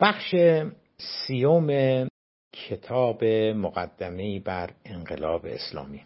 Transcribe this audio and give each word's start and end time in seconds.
بخش 0.00 0.34
سیوم 0.98 1.68
کتاب 2.52 3.24
مقدمه 3.54 4.40
بر 4.40 4.70
انقلاب 4.84 5.46
اسلامی. 5.46 6.04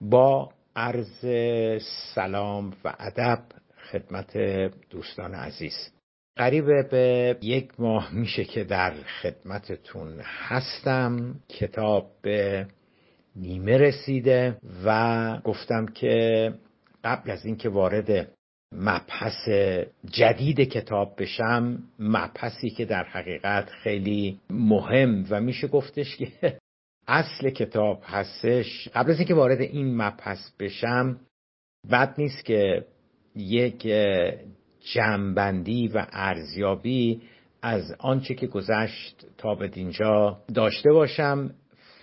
با 0.00 0.52
عرض 0.76 1.24
سلام 2.14 2.76
و 2.84 2.94
ادب 2.98 3.42
خدمت 3.90 4.36
دوستان 4.90 5.34
عزیز. 5.34 5.92
قریب 6.36 6.90
به 6.90 7.38
یک 7.42 7.80
ماه 7.80 8.14
میشه 8.14 8.44
که 8.44 8.64
در 8.64 8.94
خدمتتون 9.22 10.20
هستم. 10.20 11.40
کتاب 11.48 12.10
به 12.22 12.66
نیمه 13.36 13.76
رسیده 13.78 14.58
و 14.84 15.38
گفتم 15.44 15.86
که 15.86 16.54
قبل 17.04 17.30
از 17.30 17.46
اینکه 17.46 17.68
وارد 17.68 18.32
مبحث 18.72 19.48
جدید 20.10 20.60
کتاب 20.60 21.14
بشم 21.18 21.78
مبحثی 21.98 22.70
که 22.70 22.84
در 22.84 23.04
حقیقت 23.04 23.70
خیلی 23.70 24.38
مهم 24.50 25.26
و 25.30 25.40
میشه 25.40 25.68
گفتش 25.68 26.16
که 26.16 26.28
اصل 27.08 27.50
کتاب 27.50 28.02
هستش. 28.06 28.88
قبل 28.94 29.10
از 29.10 29.18
اینکه 29.18 29.34
وارد 29.34 29.60
این 29.60 29.96
مبحث 29.96 30.50
بشم 30.60 31.20
بد 31.90 32.14
نیست 32.18 32.44
که 32.44 32.84
یک 33.36 33.88
جمعبندی 34.94 35.88
و 35.88 36.06
ارزیابی 36.12 37.22
از 37.62 37.94
آنچه 37.98 38.34
که 38.34 38.46
گذشت 38.46 39.26
تا 39.38 39.54
به 39.54 39.68
دینجا 39.68 40.38
داشته 40.54 40.92
باشم. 40.92 41.50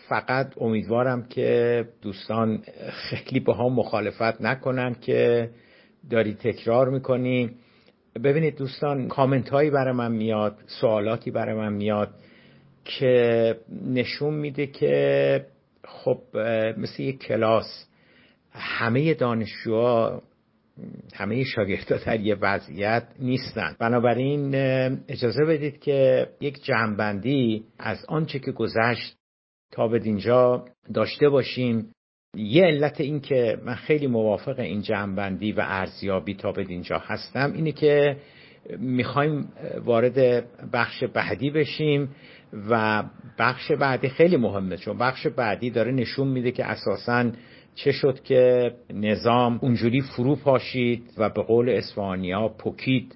فقط 0.10 0.54
امیدوارم 0.58 1.24
که 1.24 1.86
دوستان 2.02 2.64
خیلی 2.92 3.40
با 3.40 3.54
هم 3.54 3.74
مخالفت 3.74 4.42
نکنن 4.42 4.96
که 5.02 5.50
داری 6.10 6.34
تکرار 6.34 6.90
می‌کنی. 6.90 7.50
ببینید 8.24 8.58
دوستان 8.58 9.08
کامنت 9.08 9.50
هایی 9.50 9.70
برای 9.70 9.94
من 9.94 10.12
میاد 10.12 10.58
سوالاتی 10.82 11.32
برای 11.32 11.56
من 11.56 11.74
میاد 11.74 12.10
که 12.86 13.56
نشون 13.86 14.34
میده 14.34 14.68
که 14.68 15.46
خب 15.86 16.22
مثل 16.78 17.04
یک 17.04 17.20
کلاس 17.20 17.88
همه 18.52 19.14
دانشجوها 19.14 20.22
همه 21.14 21.44
شاگردها 21.44 21.98
در 22.06 22.20
یه 22.20 22.36
وضعیت 22.36 23.08
نیستن. 23.20 23.76
بنابراین 23.80 24.56
اجازه 25.08 25.46
بدید 25.46 25.80
که 25.80 26.30
یک 26.42 26.64
جمعبندی 26.64 27.64
از 27.80 28.06
آنچه 28.08 28.40
که 28.40 28.52
گذشت 28.52 29.16
تا 29.72 29.88
به 29.88 30.00
دینجا 30.00 30.66
داشته 30.94 31.30
باشیم. 31.30 31.92
یه 32.36 32.64
علت 32.64 33.02
این 33.02 33.20
که 33.20 33.58
من 33.66 33.76
خیلی 33.76 34.08
موافق 34.08 34.60
این 34.60 34.82
جمعبندی 34.82 35.52
و 35.52 35.62
ارزیابی 35.68 36.34
تا 36.34 36.52
به 36.52 36.64
دینجا 36.64 36.98
هستم 36.98 37.54
اینه 37.56 37.72
که 37.72 38.18
می‌خوایم 38.78 39.50
وارد 39.86 40.46
بخش 40.72 41.04
بعدی 41.04 41.50
بشیم 41.50 42.10
و 42.70 43.04
بخش 43.40 43.72
بعدی 43.72 44.10
خیلی 44.10 44.38
مهمه 44.38 44.78
چون 44.78 44.98
بخش 44.98 45.28
بعدی 45.28 45.70
داره 45.70 45.92
نشون 45.92 46.28
میده 46.28 46.52
که 46.52 46.66
اساسا 46.66 47.32
چه 47.76 47.92
شد 47.92 48.24
که 48.24 48.72
نظام 48.94 49.60
اونجوری 49.62 50.02
فرو 50.02 50.36
پاشید 50.36 51.14
و 51.18 51.30
به 51.30 51.42
قول 51.42 51.70
اسفانیا 51.70 52.48
پکید 52.48 53.16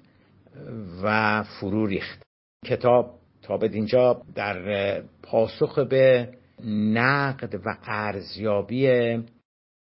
و 1.02 1.42
فرو 1.42 1.86
ریخت. 1.86 2.22
کتاب 2.66 3.14
تا 3.42 3.56
به 3.56 3.68
دینجا 3.68 4.22
در 4.34 5.02
پاسخ 5.22 5.78
به 5.78 6.28
نقد 6.64 7.54
و 7.54 7.76
ارزیابی 7.84 8.88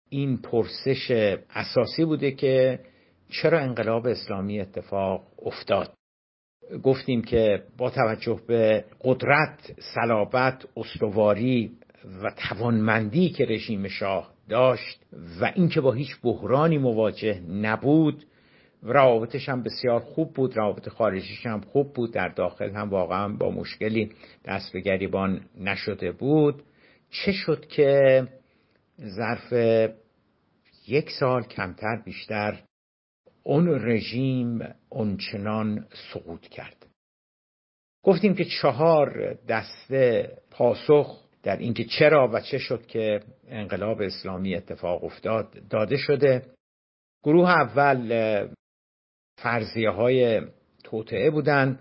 این 0.09 0.38
پرسش 0.38 1.11
اساسی 1.50 2.05
بوده 2.05 2.31
که 2.31 2.80
چرا 3.30 3.59
انقلاب 3.59 4.08
اسلامی 4.08 4.59
اتفاق 4.59 5.28
افتاد. 5.45 5.94
گفتیم 6.83 7.22
که 7.22 7.63
با 7.78 7.89
توجه 7.89 8.39
به 8.47 8.86
قدرت، 9.02 9.72
صلابت، 9.95 10.66
استواری 10.78 11.72
و 12.23 12.31
توانمندی 12.50 13.30
که 13.30 13.45
رژیم 13.45 13.88
شاه 13.88 14.34
داشت 14.50 15.01
و 15.41 15.51
اینکه 15.56 15.81
با 15.81 15.91
هیچ 15.91 16.22
بحرانی 16.23 16.78
مواجه 16.78 17.40
نبود 17.40 18.25
روابطش 18.81 19.50
هم 19.50 19.64
بسیار 19.64 20.00
خوب 20.00 20.34
بود 20.34 20.58
روابط 20.58 20.90
خارجیش 20.90 21.46
هم 21.46 21.62
خوب 21.62 21.94
بود 21.94 22.14
در 22.14 22.28
داخل 22.28 22.69
هم 22.69 22.90
واقعا 22.90 23.28
با 23.28 23.52
مشکلی 23.52 24.12
دست 24.46 24.74
به 24.74 24.80
گریبان 24.80 25.46
نشده 25.58 26.12
بود. 26.12 26.64
چه 27.09 27.31
شد 27.31 27.66
که 27.68 28.24
ظرف 29.00 29.53
یک 30.88 31.09
سال 31.20 31.44
کمتر 31.44 32.02
بیشتر 32.06 32.64
اون 33.44 33.70
رژیم 33.70 34.59
اونچنان 34.90 35.88
سقوط 36.14 36.41
کرد؟ 36.41 36.86
گفتیم 38.03 38.36
که 38.36 38.46
چهار 38.62 39.34
دسته 39.47 40.31
پاسخ 40.52 41.22
در 41.44 41.58
اینکه 41.58 41.84
چرا 41.84 42.30
و 42.34 42.41
چه 42.41 42.58
شد 42.58 42.86
که 42.86 43.20
انقلاب 43.47 44.02
اسلامی 44.02 44.56
اتفاق 44.56 45.03
افتاد 45.03 45.68
داده 45.70 45.97
شده. 45.97 46.46
گروه 47.24 47.50
اول 47.50 48.12
فرضیه 49.44 49.90
های 49.90 50.41
توطعه 50.84 51.29
بودند 51.29 51.79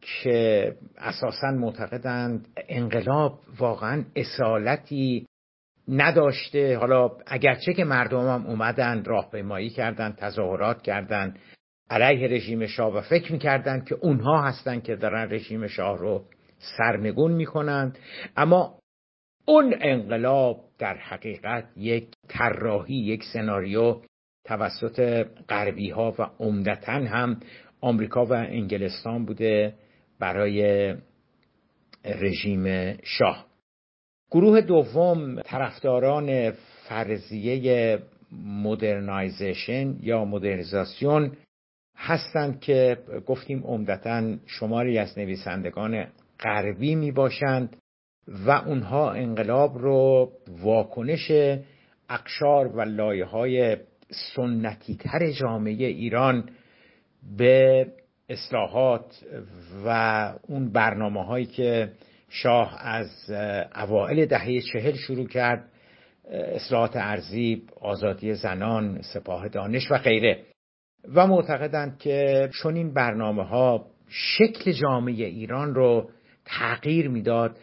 که 0.00 0.76
اساسا 0.98 1.50
معتقدند 1.50 2.48
انقلاب 2.68 3.40
واقعا 3.58 4.04
اصالتی 4.16 5.26
نداشته. 5.88 6.78
حالا 6.78 7.10
اگرچه 7.26 7.74
که 7.74 7.84
مردم 7.84 8.28
هم 8.28 8.46
اومدن 8.46 9.04
راهپیمایی 9.04 9.70
کردند 9.70 10.16
تظاهرات 10.16 10.82
کردند 10.82 11.38
علیه 11.90 12.28
رژیم 12.28 12.66
شاه 12.66 12.94
و 12.96 13.00
فکر 13.00 13.32
می‌کردند 13.32 13.88
که 13.88 13.94
اونها 13.94 14.42
هستند 14.42 14.82
که 14.82 14.96
دارن 14.96 15.30
رژیم 15.30 15.66
شاه 15.66 15.98
رو 15.98 16.24
سرنگون 16.78 17.32
می‌کنند 17.32 17.98
اما 18.36 18.78
اون 19.44 19.74
انقلاب 19.80 20.64
در 20.78 20.96
حقیقت 20.96 21.64
یک 21.76 22.08
طراحی 22.28 22.94
یک 22.94 23.24
سناریو 23.32 24.00
توسط 24.44 25.26
غربی 25.48 25.90
ها 25.90 26.14
و 26.18 26.22
عمدتا 26.38 26.92
هم 26.92 27.40
آمریکا 27.80 28.24
و 28.24 28.32
انگلستان 28.32 29.24
بوده 29.24 29.74
برای 30.18 30.94
رژیم 32.04 32.96
شاه. 33.02 33.46
گروه 34.30 34.60
دوم 34.60 35.42
طرفداران 35.42 36.50
فرضیه 36.88 37.98
مدرنایزیشن 38.42 39.96
یا 40.00 40.24
مدرنیزاسیون 40.24 41.32
هستند 41.96 42.60
که 42.60 42.98
گفتیم 43.26 43.62
عمدتا 43.64 44.36
شماری 44.46 44.98
از 44.98 45.18
نویسندگان 45.18 46.06
غربی 46.40 46.94
می 46.94 47.12
باشند 47.12 47.76
و 48.46 48.50
اونها 48.50 49.12
انقلاب 49.12 49.78
رو 49.78 50.32
واکنش 50.48 51.30
اقشار 52.08 52.68
و 52.68 52.80
لایه 52.80 53.24
های 53.24 53.76
سنتی 54.10 54.96
تر 54.96 55.30
جامعه 55.30 55.86
ایران 55.86 56.48
به 57.36 57.86
اصلاحات 58.28 59.24
و 59.84 59.88
اون 60.48 60.72
برنامه 60.72 61.24
هایی 61.24 61.46
که 61.46 61.92
شاه 62.28 62.78
از 62.80 63.30
اوائل 63.76 64.26
دهه 64.26 64.60
چهل 64.60 64.92
شروع 64.94 65.26
کرد 65.26 65.64
اصلاحات 66.30 66.96
ارزی 66.96 67.62
آزادی 67.80 68.34
زنان 68.34 69.02
سپاه 69.02 69.48
دانش 69.48 69.90
و 69.90 69.98
غیره. 69.98 70.44
و 71.14 71.26
معتقدند 71.26 71.98
که 71.98 72.48
چون 72.52 72.76
این 72.76 72.94
برنامه 72.94 73.44
ها 73.44 73.86
شکل 74.08 74.72
جامعه 74.72 75.26
ایران 75.26 75.74
رو 75.74 76.10
تغییر 76.44 77.08
می‌داد 77.08 77.58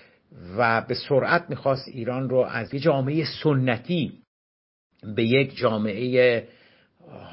و 0.58 0.82
به 0.82 0.96
سرعت 1.10 1.50
می‌خواست 1.50 1.88
ایران 1.88 2.30
رو 2.30 2.38
از 2.38 2.74
یک 2.74 2.82
جامعه 2.82 3.24
سنتی 3.44 4.14
به 5.04 5.24
یک 5.24 5.56
جامعه 5.56 6.48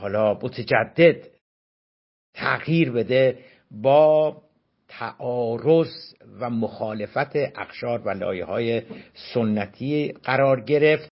حالا 0.01 0.35
متجدد 0.35 1.17
تغییر 2.35 2.93
بده 2.93 3.39
با 3.71 4.37
تعارض 4.89 6.15
و 6.41 6.51
مخالفت 6.51 7.37
اقشار 7.37 8.01
و 8.01 8.11
لایه 8.11 8.45
های 8.45 8.83
سنتی 9.35 10.13
قرار 10.23 10.61
گرفت 10.61 11.09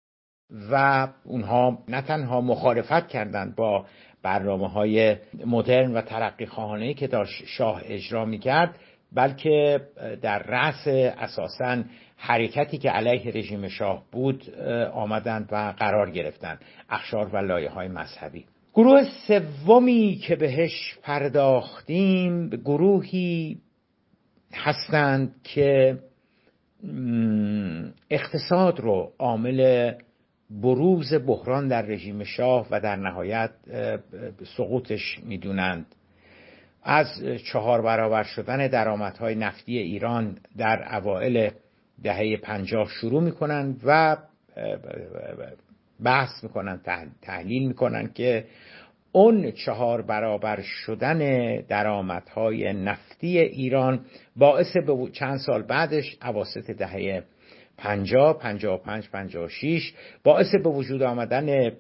و 0.72 1.08
اونها 1.24 1.84
نه 1.88 2.02
تنها 2.02 2.42
مخالفت 2.42 3.08
کردند 3.08 3.56
با 3.56 3.86
برنامه 4.24 4.70
های 4.70 5.16
مدرن 5.46 5.94
و 5.94 6.02
ترقی 6.02 6.46
خواهانه 6.46 6.94
که 6.94 7.08
داشت 7.08 7.46
شاه 7.46 7.82
اجرا 7.86 8.26
می 8.26 8.40
کرد 8.40 8.80
بلکه 9.12 9.82
در 10.22 10.40
رأس 10.40 10.88
اساسا 11.18 11.84
حرکتی 12.18 12.78
که 12.78 12.90
علیه 12.90 13.32
رژیم 13.32 13.68
شاه 13.68 14.04
بود 14.12 14.60
آمدند 14.94 15.50
و 15.52 15.74
قرار 15.78 16.12
گرفتند 16.12 16.62
اخشار 16.90 17.28
و 17.28 17.38
لایه 17.38 17.70
های 17.70 17.88
مذهبی. 17.88 18.46
گروه 18.74 19.04
سومی 19.28 20.20
که 20.28 20.36
بهش 20.36 20.98
پرداختیم 21.04 22.50
گروهی 22.50 23.58
هستند 24.54 25.36
که 25.44 25.98
اقتصاد 28.10 28.80
رو 28.80 29.12
عامل 29.20 29.92
بروز 30.50 31.14
بحران 31.14 31.68
در 31.68 31.82
رژیم 31.82 32.24
شاه 32.24 32.68
و 32.72 32.80
در 32.80 32.96
نهایت 32.96 33.52
سقوطش 34.58 35.20
می‌دونند. 35.24 35.86
از 36.84 37.08
چهار 37.52 37.82
برابر 37.82 38.24
شدن 38.24 38.68
درآمدهای 38.68 39.36
نفتی 39.36 39.78
ایران 39.78 40.38
در 40.58 40.96
اوائل 40.98 41.50
دهه 42.04 42.38
پنجاه 42.38 42.90
شروع 42.90 43.24
می‌کنن 43.24 43.76
و 43.86 44.18
بحث 46.04 46.44
می‌کنن 46.44 46.82
تحلیل 47.22 47.68
می‌کنن 47.68 48.08
که 48.14 48.46
اون 49.12 49.52
چهار 49.52 50.02
برابر 50.02 50.62
شدن 50.62 51.20
درآمدهای 51.62 52.74
نفتی 52.74 53.40
ایران 53.40 54.06
باعث 54.36 54.78
به 54.78 55.10
چند 55.12 55.38
سال 55.38 55.62
بعدش 55.62 56.18
عواسط 56.22 56.72
دهه 56.72 57.24
پنجاه 57.78 58.38
پنجاه 58.38 58.80
و 58.80 58.84
پنج 58.84 59.10
پنجاه 59.10 59.46
و 59.46 59.48
شیش 59.48 59.94
باعث 60.24 60.56
به 60.56 60.70
وجود 60.70 61.04
آمدن 61.04 61.72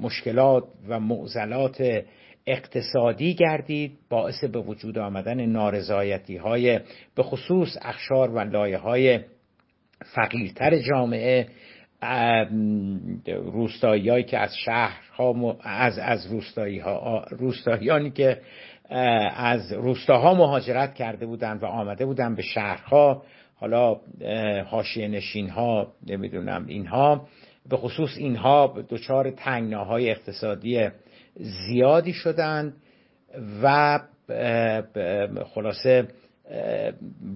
مشکلات 0.00 0.64
و 0.88 1.00
معضلات 1.00 2.04
اقتصادی 2.46 3.34
گردید 3.34 3.98
باعث 4.10 4.44
به 4.44 4.58
وجود 4.58 4.98
آمدن 4.98 5.46
نارضایتی 5.46 6.36
های 6.36 6.80
به 7.14 7.22
خصوص 7.22 7.76
اخشار 7.82 8.30
و 8.30 8.38
لایه 8.38 8.78
های 8.78 9.20
فقیرتر 10.14 10.78
جامعه 10.78 11.48
روستاییایی 13.26 14.24
که 14.24 14.38
از 14.38 14.56
شهرها 14.56 15.56
از 15.62 15.98
از 15.98 16.26
روستایی 16.26 16.78
ها 16.78 17.24
روستاییانی 17.30 18.10
که 18.10 18.40
از 19.36 19.72
روستاها 19.72 20.34
مهاجرت 20.34 20.94
کرده 20.94 21.26
بودند 21.26 21.62
و 21.62 21.66
آمده 21.66 22.06
بودند 22.06 22.36
به 22.36 22.42
شهرها 22.42 23.22
حالا 23.54 24.00
حاشیه 24.66 25.08
نشین 25.08 25.48
ها 25.48 25.92
نمی‌دونم 26.06 26.66
اینها 26.66 27.26
به 27.68 27.76
خصوص 27.76 28.10
اینها 28.18 28.74
دچار 28.88 29.30
تنگناهای 29.30 30.10
اقتصادی 30.10 30.88
زیادی 31.40 32.12
شدند 32.12 32.74
و 33.62 33.98
خلاصه 35.44 36.08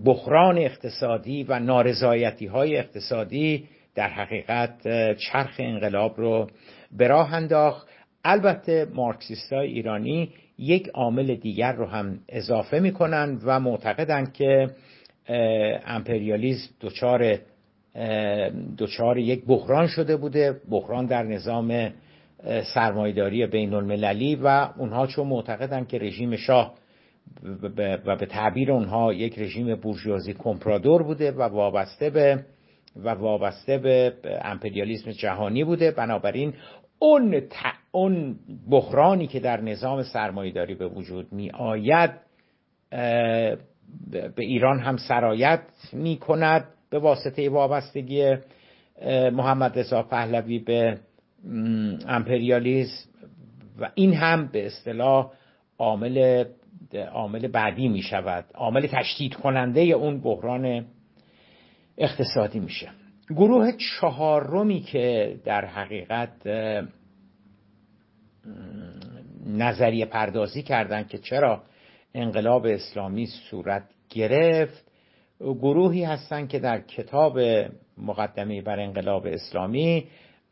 بحران 0.05 0.59
اقتصادی 0.59 1.45
و 1.45 1.59
نارضایتی 1.59 2.47
های 2.47 2.77
اقتصادی 2.77 3.65
در 3.95 4.09
حقیقت 4.09 4.83
چرخ 5.15 5.55
انقلاب 5.59 6.21
رو 6.21 6.47
به 6.97 7.09
راه 7.09 7.35
انداخت. 7.35 7.89
البته 8.25 8.87
مارکسیست 8.95 9.53
های 9.53 9.67
ایرانی 9.67 10.33
یک 10.59 10.89
عامل 10.89 11.35
دیگر 11.35 11.73
رو 11.73 11.87
هم 11.87 12.19
اضافه 12.29 12.81
می‌کنن 12.81 13.39
و 13.45 13.61
معتقدند 13.61 14.33
که 14.33 14.71
امپریالیزم 15.87 16.69
دچار 16.81 17.39
دچار 18.79 19.19
یک 19.19 19.45
بحران 19.45 19.87
شده 19.87 20.17
بوده. 20.17 20.61
بحران 20.71 21.07
در 21.07 21.23
نظام 21.23 21.93
سرمایداری 22.75 23.47
بین 23.47 23.75
المللی 23.75 24.35
و 24.35 24.69
اونها 24.79 25.07
چون 25.07 25.27
معتقدن 25.27 25.85
که 25.85 25.99
رژیم 25.99 26.37
شاه 26.37 26.75
و 28.07 28.17
به 28.17 28.27
تعبیر 28.27 28.73
اونها 28.73 29.13
یک 29.13 29.39
رژیم 29.39 29.75
بورژوازی 29.75 30.35
کمپرادور 30.39 31.03
بوده 31.03 31.33
و 31.33 31.43
وابسته 31.43 32.11
به 32.11 32.45
و 32.97 33.09
وابسته 33.09 33.79
به 33.79 34.15
امپریالیسم 34.43 35.11
جهانی 35.11 35.65
بوده. 35.65 35.91
بنابراین 35.91 36.55
اون, 36.99 37.43
اون 37.93 38.37
بحرانی 38.71 39.27
که 39.27 39.41
در 39.41 39.61
نظام 39.61 40.03
سرمایداری 40.03 40.75
به 40.75 40.89
وجود 40.89 41.33
می 41.33 41.51
آید 41.51 42.11
به 44.11 44.33
ایران 44.39 44.79
هم 44.79 44.97
سرایت 44.97 45.61
می 45.93 46.17
کند 46.17 46.65
به 46.91 46.99
واسطه 46.99 47.51
وابستگی 47.51 48.37
محمد 49.33 49.79
رضا 49.79 50.03
پهلوی 50.03 50.59
به 50.59 50.99
امپریالیسم 52.09 53.09
و 53.81 53.91
این 53.95 54.15
هم 54.15 54.47
به 54.47 54.67
اصطلاح 54.67 55.33
عامل 55.79 56.45
عامل 57.13 57.49
بعدی 57.49 57.89
می 57.89 58.03
شود 58.03 58.45
عامل 58.55 58.87
تشدید 58.87 59.35
کننده 59.35 59.81
اون 59.81 60.21
بحران 60.21 60.87
اقتصادی 61.99 62.61
میشه. 62.61 62.89
گروه 63.31 63.73
چهارمی 63.73 64.81
که 64.81 65.37
در 65.45 65.65
حقیقت 65.65 66.47
نظریه 69.47 70.07
پردازی 70.07 70.63
کردند 70.63 71.09
که 71.09 71.19
چرا 71.19 71.63
انقلاب 72.15 72.67
اسلامی 72.67 73.27
صورت 73.27 73.83
گرفت 74.09 74.91
گروهی 75.41 76.05
هستند 76.05 76.49
که 76.49 76.59
در 76.59 76.81
کتاب 76.81 77.39
مقدمه 77.99 78.63
بر 78.63 78.81
انقلاب 78.81 79.27
اسلامی 79.27 80.07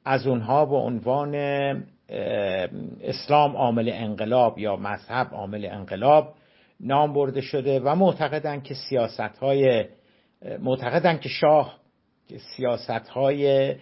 از 0.05 0.27
اونها 0.27 0.65
به 0.65 0.77
عنوان 0.77 1.35
اسلام 3.03 3.57
عامل 3.57 3.91
انقلاب 3.95 4.59
یا 4.59 4.77
مذهب 4.77 5.29
عامل 5.33 5.69
انقلاب 5.71 6.35
نام 6.81 7.13
برده 7.13 7.41
شده 7.41 7.81
و 7.81 7.95
معتقدند 7.95 8.63
که 8.63 8.75
سیاست 8.75 9.39
های 9.39 9.85
معتقدند 10.61 11.21
که 11.21 11.29
شاه 11.29 11.79
سیاست 12.57 13.09
های 13.09 13.75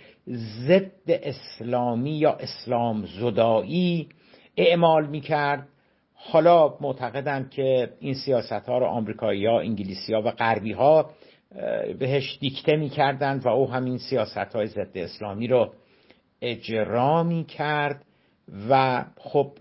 ضد 0.66 0.90
اسلامی 1.08 2.10
یا 2.10 2.32
اسلام 2.32 3.06
زدایی 3.06 4.08
اعمال 4.56 5.06
می‌کرد. 5.06 5.68
حالا 6.14 6.74
معتقدند 6.80 7.50
که 7.50 7.90
این 8.00 8.14
سیاست 8.14 8.52
ها 8.52 8.78
رو 8.78 8.86
آمریکایی 8.86 9.46
ها 9.46 9.60
انگلیسی 9.60 10.14
ها 10.14 10.22
و 10.22 10.30
غربی 10.30 10.72
ها 10.72 11.10
بهش 11.98 12.38
دیکته 12.40 12.76
می‌کردند 12.76 13.46
و 13.46 13.48
او 13.48 13.70
همین 13.70 13.98
سیاست 13.98 14.36
های 14.54 14.66
ضد 14.66 14.98
اسلامی 14.98 15.46
رو 15.46 15.72
اجرا 16.42 17.22
می 17.22 17.44
کرد 17.44 18.04
و 18.70 19.04
خب 19.16 19.52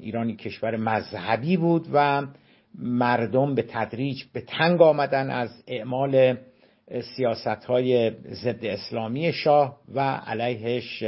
ایرانی 0.00 0.36
کشور 0.36 0.76
مذهبی 0.76 1.56
بود 1.56 1.86
و 1.92 2.26
مردم 2.74 3.54
به 3.54 3.62
تدریج 3.62 4.24
به 4.32 4.40
تنگ 4.40 4.82
آمدن 4.82 5.30
از 5.30 5.62
اعمال 5.66 6.36
سیاست 7.16 7.64
های 7.64 8.10
ضد 8.30 8.64
اسلامی 8.64 9.32
شاه 9.32 9.78
و 9.94 10.00
علیهش 10.00 11.04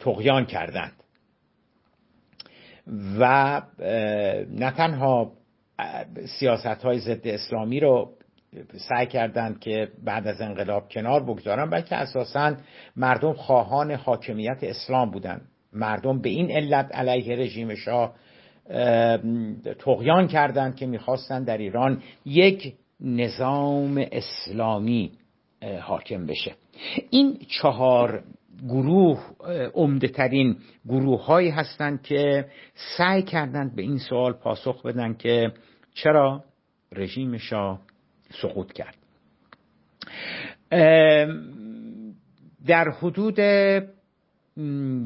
تقیان 0.00 0.46
کردند. 0.46 0.92
و 3.18 3.62
نه 4.50 4.70
تنها 4.76 5.32
سیاست 6.38 6.66
های 6.66 6.98
ضد 6.98 7.26
اسلامی 7.26 7.80
رو 7.80 8.12
سعی 8.88 9.06
کردند 9.06 9.60
که 9.60 9.88
بعد 10.04 10.26
از 10.26 10.40
انقلاب 10.40 10.88
کنار 10.88 11.22
بگذارن 11.22 11.70
بلکه 11.70 11.96
اساسا 11.96 12.56
مردم 12.96 13.32
خواهان 13.32 13.90
حاکمیت 13.90 14.58
اسلام 14.62 15.10
بودند 15.10 15.48
مردم 15.72 16.20
به 16.20 16.28
این 16.28 16.50
علت 16.50 16.94
علیه 16.94 17.36
رژیم 17.36 17.74
شاه 17.74 18.14
تقیان 19.78 20.28
کردند 20.28 20.76
که 20.76 20.86
می‌خواستند 20.86 21.46
در 21.46 21.58
ایران 21.58 22.02
یک 22.24 22.74
نظام 23.00 24.04
اسلامی 24.12 25.12
حاکم 25.80 26.26
بشه. 26.26 26.52
این 27.10 27.38
چهار 27.48 28.22
گروه 28.68 29.20
عمده 29.74 30.08
ترین 30.08 30.56
گروه 30.88 31.24
هایی 31.24 31.50
هستند 31.50 32.02
که 32.02 32.46
سعی 32.96 33.22
کردند 33.22 33.76
به 33.76 33.82
این 33.82 33.98
سوال 33.98 34.32
پاسخ 34.32 34.86
بدن 34.86 35.14
که 35.14 35.52
چرا 35.94 36.44
رژیم 36.92 37.36
شاه 37.36 37.80
سقوط 38.42 38.72
کرد. 38.72 38.96
در 42.66 42.88
حدود 42.90 43.38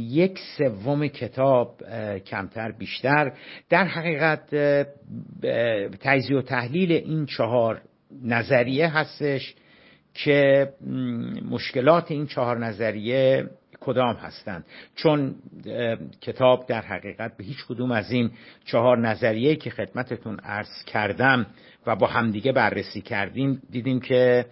یک 0.01 0.39
سوم 0.59 1.07
کتاب 1.09 1.83
کمتر 2.19 2.73
بیشتر. 2.73 3.33
در 3.69 3.85
حقیقت 3.85 4.55
تجزیه 6.01 6.37
و 6.37 6.43
تحلیل 6.43 6.93
این 6.93 7.27
چهار 7.27 7.83
نظریه 8.25 8.89
هستش 8.89 9.55
که 10.15 10.73
مشکلات 11.51 12.11
این 12.11 12.27
چهار 12.27 12.59
نظریه 12.67 13.51
کدام 13.81 14.15
هستند. 14.15 14.65
چون 14.95 15.35
کتاب 16.21 16.67
در 16.67 16.81
حقیقت 16.81 17.37
به 17.37 17.45
هیچ 17.45 17.67
کدوم 17.69 17.93
از 17.93 18.11
این 18.11 18.31
چهار 18.65 18.99
نظریه 18.99 19.57
که 19.57 19.71
خدمتتون 19.71 20.39
عرض 20.41 20.85
کردم 20.87 21.47
و 21.87 21.97
با 21.97 22.07
همدیگه 22.07 22.53
بررسی 22.53 23.01
کردیم 23.01 23.63
دیدیم 23.71 24.01
که 24.01 24.47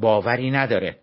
باوری 0.00 0.50
نداره. 0.50 0.96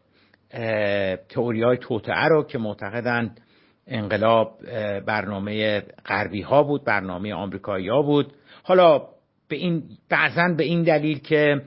تئوری 1.29 1.63
های 1.63 1.77
توتعه 1.77 2.27
رو 2.27 2.43
که 2.43 2.57
معتقدند 2.57 3.41
انقلاب 3.87 4.57
برنامه 5.05 5.83
غربی 6.05 6.41
ها 6.41 6.63
بود 6.63 6.83
برنامه 6.83 7.33
آمریکایی 7.33 7.89
ها 7.89 8.01
بود. 8.01 8.33
حالا 8.63 9.01
به 9.47 9.55
این 9.55 9.83
بعضا 10.09 10.47
به 10.57 10.63
این 10.63 10.83
دلیل 10.83 11.19
که 11.19 11.61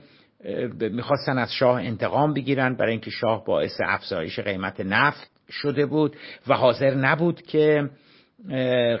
می‌خواستن 0.79 1.37
از 1.37 1.53
شاه 1.53 1.81
انتقام 1.81 2.33
بگیرن 2.33 2.75
برای 2.75 2.91
اینکه 2.91 3.11
شاه 3.11 3.45
باعث 3.45 3.81
افزایش 3.85 4.39
قیمت 4.39 4.79
نفت 4.79 5.31
شده 5.49 5.85
بود 5.85 6.15
و 6.47 6.53
حاضر 6.53 6.95
نبود 6.95 7.41
که 7.41 7.89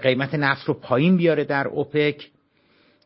قیمت 0.03 0.35
نفت 0.35 0.65
رو 0.65 0.73
پایین 0.73 1.17
بیاره 1.17 1.43
در 1.43 1.67
اوپک. 1.67 2.29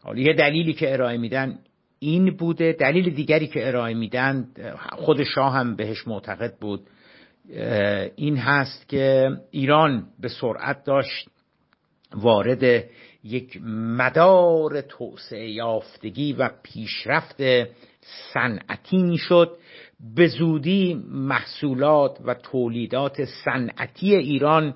حالا 0.03 0.19
یه 0.19 0.33
دلیلی 0.33 0.73
که 0.73 0.93
ارائه 0.93 1.17
میدن 1.17 1.59
این 1.99 2.35
بوده 2.37 2.75
دلیل 2.79 3.09
دیگری 3.09 3.47
که 3.47 3.67
ارائه 3.67 3.93
میدن 3.93 4.47
خود 4.91 5.23
شاه 5.23 5.53
هم 5.53 5.75
بهش 5.75 6.07
معتقد 6.07 6.57
بود 6.61 6.81
این 8.15 8.37
هست 8.37 8.89
که 8.89 9.29
ایران 9.51 10.07
به 10.19 10.27
سرعت 10.27 10.83
داشت 10.83 11.29
وارد 12.15 12.85
یک 13.23 13.61
مدار 13.97 14.81
توسعه 14.81 15.51
یافتگی 15.51 16.33
و 16.33 16.49
پیشرفت 16.63 17.41
صنعتی 18.33 18.97
می‌شد. 18.97 19.57
به 20.15 20.27
زودی 20.27 20.93
محصولات 21.09 22.17
و 22.25 22.33
تولیدات 22.33 23.25
صنعتی 23.45 24.15
ایران 24.15 24.75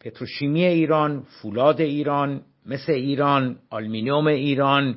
پتروشیمی 0.00 0.64
ایران 0.64 1.22
فولاد 1.22 1.80
ایران 1.80 2.42
مثل 2.66 2.92
ایران 2.92 3.56
آلمینیوم 3.70 4.26
ایران 4.26 4.96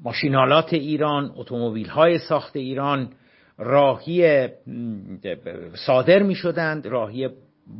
ماشینالات 0.00 0.74
ایران 0.74 1.32
اتومبیل 1.36 1.88
های 1.88 2.18
ساخت 2.18 2.56
ایران 2.56 3.08
راهی 3.58 4.48
صادر 5.86 6.22
می 6.22 6.34
شدند 6.34 6.86
راهی 6.86 7.28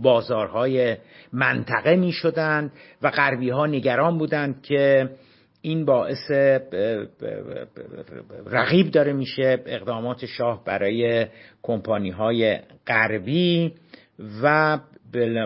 بازارهای 0.03 0.97
منطقه 1.33 1.97
می 1.97 2.13
شدند 2.13 2.73
و 3.03 3.11
غربی 3.11 3.51
ها 3.51 3.67
نگران 3.67 4.19
بودند 4.19 4.63
که 4.63 5.11
این 5.63 5.85
باعث 5.85 6.31
رقیب 8.47 8.91
داره 8.91 9.13
میشه 9.13 9.63
اقدامات 9.67 10.27
شاه 10.27 10.65
برای 10.65 11.27
کمپانی 11.63 12.11
های 12.11 12.59
غربی 12.87 13.75
و 14.43 14.79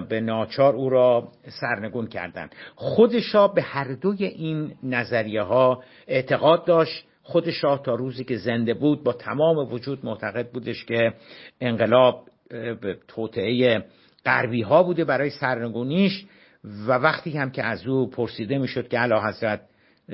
به 0.08 0.20
ناچار 0.20 0.74
او 0.74 0.90
را 0.90 1.28
سرنگون 1.60 2.06
کردند 2.06 2.54
خود 2.74 3.18
شاه 3.18 3.54
به 3.54 3.62
هر 3.62 3.92
دوی 3.94 4.24
این 4.24 4.74
نظریه 4.82 5.42
ها 5.42 5.82
اعتقاد 6.08 6.64
داشت. 6.64 7.04
خود 7.22 7.50
شاه 7.50 7.82
تا 7.82 7.94
روزی 7.94 8.24
که 8.24 8.36
زنده 8.36 8.74
بود 8.74 9.04
با 9.04 9.12
تمام 9.12 9.72
وجود 9.72 10.04
معتقد 10.04 10.50
بودش 10.52 10.84
که 10.84 11.14
انقلاب 11.60 12.28
توطعه 13.08 13.84
غربی 14.26 14.62
ها 14.62 14.82
بوده 14.82 15.04
برای 15.04 15.30
سرنگونیش 15.30 16.26
و 16.64 16.92
وقتی 16.92 17.30
هم 17.30 17.50
که 17.50 17.64
از 17.64 17.86
او 17.86 18.10
پرسیده 18.10 18.58
می‌شد 18.58 18.88
که 18.88 18.98
علا 18.98 19.28
حضرت 19.28 19.60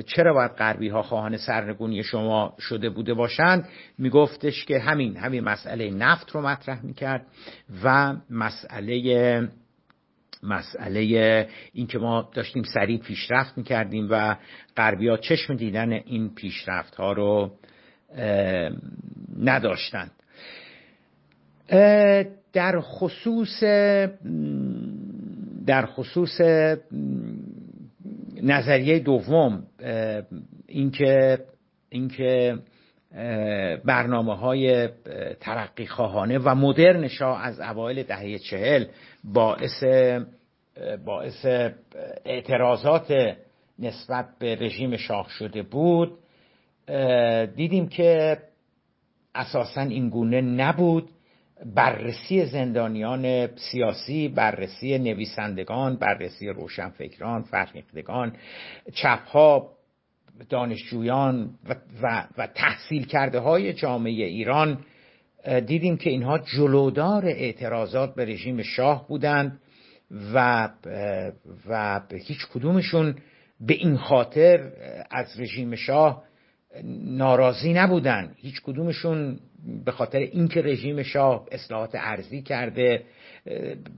چرا 0.02 0.34
باید 0.34 0.50
غربی 0.50 0.88
ها 0.88 1.02
خواهان 1.02 1.36
سرنگونی 1.36 2.02
شما 2.02 2.54
شده 2.60 2.90
بوده 2.90 3.14
باشند؟ 3.14 3.68
میگفتش 3.98 4.64
که 4.64 4.78
همین 4.78 5.16
همین 5.16 5.44
مسئله 5.44 5.90
نفت 5.90 6.30
رو 6.30 6.40
مطرح 6.40 6.86
می‌کرد 6.86 7.26
و 7.84 8.16
مسئله 8.30 9.48
مسئله 10.42 11.48
این 11.72 11.86
که 11.86 11.98
ما 11.98 12.30
داشتیم 12.34 12.62
سریع 12.62 12.98
پیشرفت 12.98 13.58
می‌کردیم 13.58 14.08
و 14.10 14.36
غربی 14.76 15.08
ها 15.08 15.16
چشم 15.16 15.54
دیدن 15.54 15.92
این 15.92 16.34
پیشرفت 16.34 16.94
ها 16.94 17.12
رو 17.12 17.50
نداشتند. 19.38 20.10
در 22.52 22.80
خصوص 22.80 23.62
در 25.66 25.86
خصوص 25.86 26.40
نظریه 28.42 28.98
دوم 28.98 29.66
اینکه 30.66 31.38
اینکه 31.88 32.58
برنامه 33.84 34.36
های 34.36 34.88
ترقی 35.40 35.86
خواهانه 35.86 36.38
و 36.38 36.54
مدرن 36.54 37.08
شاه 37.08 37.42
از 37.42 37.60
اوایل 37.60 38.02
دهه 38.02 38.38
چهل 38.38 38.84
باعث 39.24 39.84
باعث 41.04 41.46
اعتراضات 42.24 43.36
نسبت 43.78 44.26
به 44.38 44.54
رژیم 44.54 44.96
شاه 44.96 45.26
شده 45.28 45.62
بود. 45.62 46.18
دیدیم 47.56 47.88
که 47.88 48.38
اساسا 49.34 49.80
این 49.80 50.08
گونه 50.08 50.40
نبود. 50.40 51.08
بررسی 51.64 52.44
زندانیان 52.46 53.46
سیاسی 53.56 54.28
بررسی 54.28 54.98
نویسندگان 54.98 55.96
بررسی 55.96 56.48
روشنفکران 56.48 57.42
فرهیختگان 57.42 58.32
چپها 58.94 59.72
دانشجویان 60.48 61.50
و, 61.68 61.74
و, 62.02 62.24
و 62.38 62.46
تحصیل 62.46 63.06
کرده 63.06 63.38
های 63.38 63.72
جامعه 63.72 64.12
ایران 64.12 64.78
دیدیم 65.66 65.96
که 65.96 66.10
اینها 66.10 66.38
جلودار 66.38 67.26
اعتراضات 67.26 68.14
به 68.14 68.24
رژیم 68.24 68.62
شاه 68.62 69.08
بودند 69.08 69.60
و 70.34 70.68
و 71.68 72.00
هیچ 72.26 72.46
کدومشون 72.54 73.14
به 73.60 73.74
این 73.74 73.96
خاطر 73.96 74.72
از 75.10 75.40
رژیم 75.40 75.74
شاه 75.74 76.25
ناراضی 77.04 77.72
نبودن. 77.72 78.34
هیچ 78.36 78.62
کدومشون 78.62 79.38
به 79.84 79.92
خاطر 79.92 80.18
اینکه 80.18 80.62
رژیم 80.62 81.02
شاه 81.02 81.46
اصلاحات 81.52 81.90
ارزی 81.94 82.42
کرده 82.42 83.02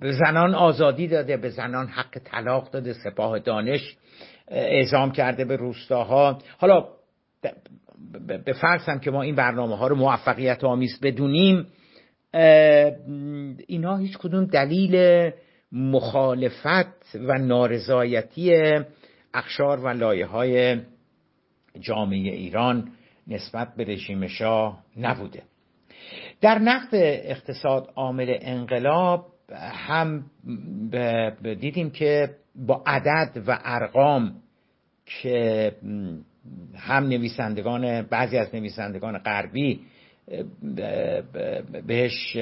به 0.01 0.13
زنان 0.13 0.55
آزادی 0.55 1.09
داده 1.09 1.37
به 1.37 1.49
زنان 1.49 1.87
حق 1.87 2.19
طلاق 2.25 2.71
داده 2.71 2.93
سپاه 2.93 3.39
دانش 3.39 3.97
اعزام 4.49 5.13
کرده 5.13 5.45
به 5.45 5.57
روستاها. 5.57 6.39
حالا 6.59 6.89
به 8.45 8.53
فرض 8.53 9.01
که 9.01 9.11
ما 9.11 9.23
این 9.23 9.35
برنامه 9.35 9.77
ها 9.77 9.87
رو 9.87 9.97
موفقیت 9.97 10.65
آمیز 10.65 11.01
بدونیم 11.03 11.67
اینها 13.67 13.97
هیچ 13.97 14.19
کدوم 14.19 14.45
دلیل 14.45 15.31
مخالفت 15.73 17.15
و 17.15 17.39
نارضایتی 17.39 18.75
اخشار 19.35 19.81
و 19.81 19.89
لایه 19.89 20.27
های 20.27 20.81
جامعه 21.81 22.33
ایران 22.33 22.93
نسبت 23.29 23.75
به 23.77 23.85
رژیم 23.85 24.27
شاه 24.27 24.85
نبوده. 24.97 25.43
در 26.41 26.59
نقد 26.59 26.89
اقتصاد 26.93 27.93
عامل 27.97 28.37
انقلاب 28.41 29.27
هم 29.73 30.25
دیدیم 31.61 31.91
که 31.91 32.31
با 32.55 32.83
عدد 32.87 33.43
و 33.47 33.59
ارقام 33.65 34.35
که 35.05 35.73
هم 36.77 37.05
نویسندگان 37.05 38.03
بعضی 38.03 38.37
از 38.39 38.55
نویسندگان 38.55 39.19
غربی 39.19 39.81
بهش, 41.87 42.37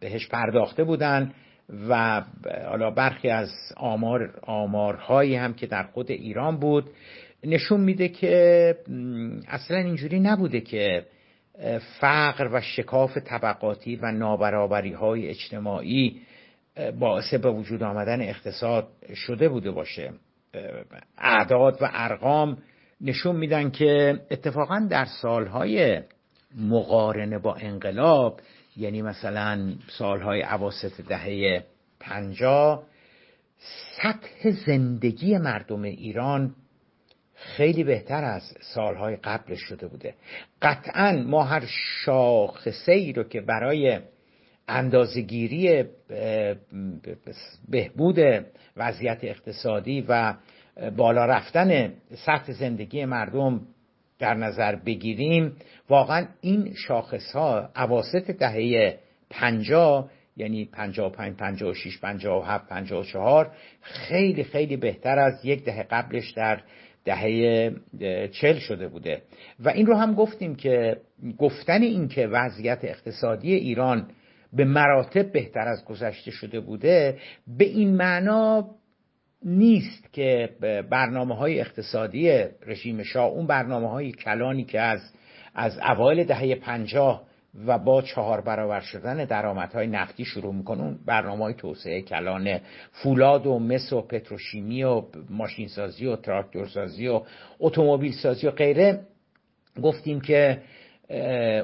بهش 0.00 0.28
پرداخته 0.28 0.84
بودند 0.84 1.34
و 1.88 2.22
حالا 2.68 2.90
برخی 2.90 3.28
از 3.28 3.50
آمار 3.76 4.40
آمارهایی 4.42 5.34
هم 5.34 5.54
که 5.54 5.66
در 5.66 5.82
خود 5.82 6.10
ایران 6.10 6.56
بود 6.56 6.90
نشون 7.44 7.80
میده 7.80 8.08
که 8.08 8.74
اصلا 9.48 9.76
اینجوری 9.76 10.20
نبوده 10.20 10.60
که 10.60 11.06
فقر 12.00 12.48
و 12.52 12.60
شکاف 12.60 13.18
طبقاتی 13.18 13.96
و 13.96 14.12
نابرابری 14.12 14.92
های 14.92 15.28
اجتماعی 15.28 16.20
باعث 16.98 17.34
به 17.34 17.50
وجود 17.50 17.82
آمدن 17.82 18.20
اقتصاد 18.20 18.88
شده 19.14 19.48
بوده 19.48 19.70
باشه. 19.70 20.12
اعداد 21.18 21.82
و 21.82 21.88
ارقام 21.92 22.58
نشون 23.00 23.36
میدن 23.36 23.70
که 23.70 24.20
اتفاقا 24.30 24.86
در 24.90 25.04
سالهای 25.04 26.02
مقارنه 26.56 27.38
با 27.38 27.54
انقلاب 27.54 28.40
یعنی 28.76 29.02
مثلا 29.02 29.74
سالهای 29.98 30.42
عواست 30.42 31.00
دهه 31.00 31.64
پنجاه 32.00 32.82
سطح 33.96 34.50
زندگی 34.66 35.38
مردم 35.38 35.82
ایران 35.82 36.54
خیلی 37.38 37.84
بهتر 37.84 38.24
از 38.24 38.42
سالهای 38.60 39.16
قبلش 39.16 39.60
شده 39.60 39.86
بوده. 39.88 40.14
قطعا 40.62 41.12
ما 41.12 41.44
هر 41.44 41.64
شاخصه 42.04 42.92
ای 42.92 43.12
رو 43.12 43.24
که 43.24 43.40
برای 43.40 44.00
اندازگیری 44.68 45.84
بهبود 47.68 48.18
وضعیت 48.76 49.18
اقتصادی 49.22 50.04
و 50.08 50.34
بالا 50.96 51.26
رفتن 51.26 51.92
سطح 52.26 52.52
زندگی 52.52 53.04
مردم 53.04 53.60
در 54.18 54.34
نظر 54.34 54.76
بگیریم 54.76 55.56
واقعا 55.88 56.26
این 56.40 56.74
شاخص 56.86 57.32
ها 57.32 57.70
عواست 57.76 58.16
دهه 58.16 58.98
پنجا 59.30 60.10
یعنی 60.36 60.64
پنجا 60.64 61.08
پنج 61.08 61.36
پنجا 61.36 61.74
شیش 61.74 62.00
پنجا 62.00 62.40
هفت 62.40 62.68
پنجا 62.68 63.02
چهار 63.02 63.52
خیلی 63.82 64.44
خیلی 64.44 64.76
بهتر 64.76 65.18
از 65.18 65.44
یک 65.44 65.64
دهه 65.64 65.82
قبلش 65.82 66.30
در 66.30 66.62
دهه 67.08 67.72
چل 68.28 68.58
شده 68.58 68.88
بوده. 68.88 69.22
و 69.60 69.68
این 69.68 69.86
رو 69.86 69.94
هم 69.94 70.14
گفتیم 70.14 70.54
که 70.54 70.96
گفتن 71.38 71.82
این 71.82 72.08
که 72.08 72.26
وضعیت 72.26 72.78
اقتصادی 72.82 73.54
ایران 73.54 74.10
به 74.52 74.64
مراتب 74.64 75.32
بهتر 75.32 75.68
از 75.68 75.84
گذشته 75.84 76.30
شده 76.30 76.60
بوده 76.60 77.18
به 77.58 77.64
این 77.64 77.96
معنا 77.96 78.68
نیست 79.44 80.12
که 80.12 80.48
برنامه 80.90 81.36
های 81.36 81.60
اقتصادی 81.60 82.44
رژیم 82.66 83.02
شاه 83.02 83.26
اون 83.26 83.46
برنامه 83.46 83.90
های 83.90 84.12
کلانی 84.12 84.64
که 84.64 84.80
از 84.80 85.00
از 85.54 85.78
اوایل 85.78 86.24
دهه 86.24 86.54
پنجاه 86.54 87.27
و 87.66 87.78
با 87.78 88.02
چهار 88.02 88.40
برابر 88.40 88.80
شدن 88.80 89.24
درآمدهای 89.24 89.86
نفتی 89.86 90.24
شروع 90.24 90.54
می‌کنه. 90.54 90.96
برنامه 91.06 91.44
های 91.44 91.54
توسعه 91.54 92.02
کلان 92.02 92.60
فولاد 92.92 93.46
و 93.46 93.58
مس 93.58 93.92
و 93.92 94.00
پتروشیمی 94.00 94.82
و 94.82 95.02
ماشینسازی 95.30 96.06
و 96.06 96.16
تراکتورسازی 96.16 97.08
و 97.08 97.22
اتومبیل 97.60 98.12
سازی 98.12 98.46
و 98.46 98.50
غیره. 98.50 99.00
گفتیم 99.82 100.20
که 100.20 100.62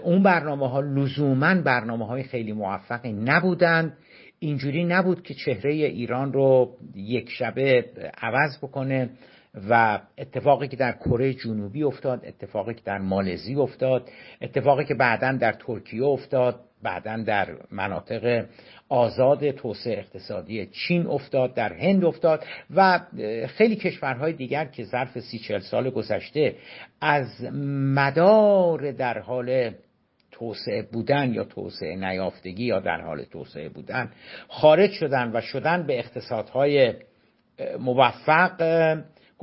اون 0.02 0.22
برنامه 0.22 0.68
ها 0.68 0.80
لزوما 0.80 1.54
برنامه 1.54 2.06
های 2.06 2.22
خیلی 2.22 2.52
موفقی 2.52 3.12
نبودند. 3.12 3.96
اینجوری 4.38 4.84
نبود 4.84 5.22
که 5.22 5.34
چهره 5.34 5.72
ایران 5.72 6.32
رو 6.32 6.76
یک 6.94 7.30
شبه 7.30 7.84
عوض 8.22 8.58
بکنه. 8.58 9.10
و 9.70 10.00
اتفاقی 10.18 10.68
که 10.68 10.76
در 10.76 10.92
کره 10.92 11.34
جنوبی 11.34 11.82
افتاد 11.82 12.25
اتفاقی 12.25 12.75
که 12.75 12.82
در 12.84 12.99
مالزی 12.99 13.54
افتاد 13.54 14.08
اتفاقی 14.42 14.84
که 14.84 14.94
بعدا 14.94 15.32
در 15.32 15.52
ترکیه 15.52 16.04
افتاد 16.04 16.61
بعدا 16.82 17.16
در 17.16 17.49
مناطق 17.70 18.44
آزاد 18.88 19.50
توسعه 19.50 19.99
اقتصادی 19.99 20.66
چین 20.66 21.06
افتاد 21.06 21.54
در 21.54 21.73
هند 21.73 22.04
افتاد 22.04 22.44
و 22.76 23.00
خیلی 23.46 23.76
کشورهای 23.76 24.32
دیگر 24.32 24.64
که 24.64 24.84
ظرف 24.84 25.18
سی 25.18 25.38
چل 25.38 25.58
سال 25.58 25.90
گذشته 25.90 26.56
از 27.00 27.44
مدار 27.94 28.92
در 28.92 29.18
حال 29.18 29.70
توسعه 30.30 30.82
بودن 30.82 31.34
یا 31.34 31.44
توسعه 31.44 31.96
نیافتگی 31.96 32.64
یا 32.64 32.80
در 32.80 33.00
حال 33.00 33.25
توسعه 33.25 33.68
بودن 33.68 34.11
خارج 34.49 34.90
شدن 34.90 35.30
و 35.34 35.40
شدن 35.40 35.87
به 35.87 35.99
اقتصادهای 35.99 36.94
موفق 37.80 38.62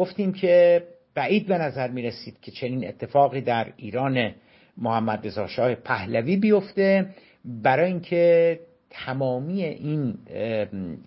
گفتیم 0.01 0.34
که 0.34 0.84
بعید 1.15 1.48
به 1.48 1.58
نظر 1.58 1.88
می 1.88 2.01
رسید 2.01 2.39
که 2.41 2.51
چنین 2.51 2.88
اتفاقی 2.88 3.41
در 3.41 3.74
ایران 3.77 4.31
محمد 4.77 5.27
رضا 5.27 5.48
شاه 5.48 5.75
پهلوی 5.75 6.38
بیفته 6.38 7.05
برای 7.46 7.91
اینکه 7.91 8.60
تمامی 8.89 9.63
این 9.63 10.15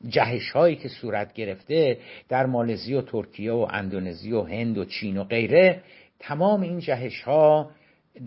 جهش 0.08 0.50
هایی 0.50 0.76
که 0.76 0.88
صورت 0.88 1.32
گرفته 1.32 1.98
در 2.28 2.46
مالزی 2.46 2.94
و 2.94 3.02
ترکیه 3.02 3.52
و 3.52 3.66
اندونزی 3.70 4.32
و 4.32 4.42
هند 4.42 4.78
و 4.78 4.84
چین 4.84 5.16
و 5.16 5.24
غیره 5.24 5.80
تمام 6.18 6.60
این 6.62 6.78
جهش 6.78 7.22
ها 7.22 7.70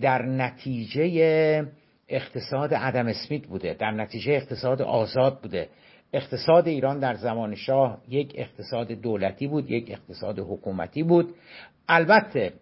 در 0.02 0.22
نتیجه 0.22 1.66
اقتصاد 2.10 2.74
عدم 2.74 3.08
اسمیت 3.08 3.48
بوده 3.48 3.74
در 3.74 3.92
نتیجه 3.92 4.34
اقتصاد 4.34 4.82
آزاد 4.82 5.42
بوده. 5.42 5.70
اقتصاد 6.14 6.68
ایران 6.68 7.00
در 7.00 7.14
زمان 7.16 7.56
شاه 7.56 8.02
یک 8.10 8.34
اقتصاد 8.36 8.92
دولتی 8.92 9.48
بود 9.48 9.72
یک 9.72 9.92
اقتصاد 9.92 10.40
حکومتی 10.40 11.04
بود. 11.04 11.36
البته 11.90 12.54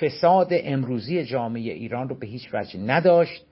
فساد 0.00 0.48
امروزی 0.50 1.24
جامعه 1.24 1.72
ایران 1.72 2.08
رو 2.08 2.18
به 2.18 2.26
هیچ 2.26 2.48
وجه 2.52 2.80
نداشت. 2.80 3.46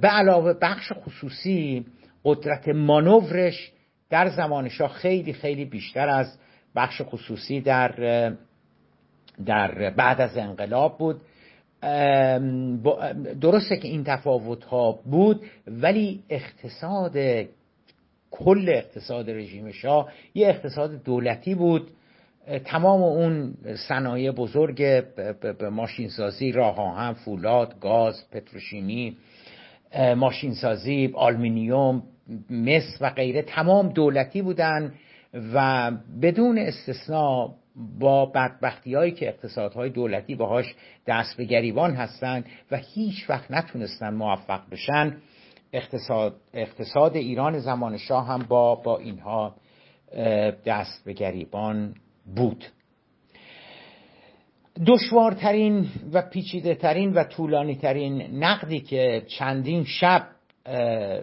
به 0.00 0.08
علاوه 0.08 0.52
بخش 0.52 0.92
خصوصی 0.92 1.86
قدرت 2.24 2.68
مانورش 2.68 3.72
در 4.10 4.28
زمان 4.28 4.68
شاه 4.68 4.92
خیلی 4.92 5.32
خیلی 5.32 5.64
بیشتر 5.64 6.08
از 6.08 6.38
بخش 6.76 7.02
خصوصی 7.04 7.60
در 7.60 7.90
در 9.46 9.90
بعد 9.90 10.20
از 10.20 10.36
انقلاب 10.36 10.98
بود. 10.98 11.20
درسته 13.40 13.76
که 13.76 13.88
این 13.88 14.04
تفاوت 14.04 14.64
ها 14.64 14.92
بود 14.92 15.42
ولی 15.66 16.22
اقتصاد 16.28 17.16
کل 18.30 18.68
اقتصاد 18.68 19.30
رژیم 19.30 19.72
شاه 19.72 20.12
یه 20.34 20.48
اقتصاد 20.48 21.02
دولتی 21.02 21.54
بود. 21.54 21.90
تمام 22.64 23.02
اون 23.02 23.54
صنایع 23.88 24.30
بزرگ 24.30 25.04
ماشینسازی 25.70 26.52
راه 26.52 26.80
آهن 26.80 27.12
فولاد 27.12 27.80
گاز 27.80 28.30
پتروشیمی 28.30 29.16
ماشینسازی 30.16 31.10
آلمینیوم 31.14 32.02
مس 32.50 32.98
و 33.00 33.10
غیره 33.10 33.42
تمام 33.42 33.88
دولتی 33.88 34.42
بودن 34.42 34.92
و 35.54 35.90
بدون 36.22 36.58
استثنا 36.58 37.54
با 37.98 38.26
بدبختی 38.26 38.94
هایی 38.94 39.12
که 39.12 39.28
اقتصادهای 39.28 39.90
دولتی 39.90 40.34
باهاش 40.34 40.74
دست 41.06 41.36
به 41.36 41.44
گریبان 41.44 41.94
هستند 41.94 42.44
و 42.70 42.76
هیچ 42.76 43.30
وقت 43.30 43.50
نتونستن 43.50 44.14
موفق 44.14 44.60
بشن 44.70 45.16
اقتصاد, 45.72 46.36
اقتصاد 46.54 47.16
ایران 47.16 47.58
زمان 47.58 47.96
شاه 47.96 48.26
هم 48.26 48.42
با, 48.48 48.74
با 48.74 48.98
اینها 48.98 49.54
دست 50.66 51.04
به 51.04 51.12
گریبان 51.12 51.94
بود. 52.36 52.64
دشوارترین 54.86 55.88
و 56.12 56.22
پیچیده 56.22 56.74
ترین 56.74 57.12
و 57.12 57.24
طولانی 57.24 57.76
ترین 57.76 58.22
نقدی 58.44 58.80
که 58.80 59.22
چندین 59.26 59.84
شب 59.84 60.26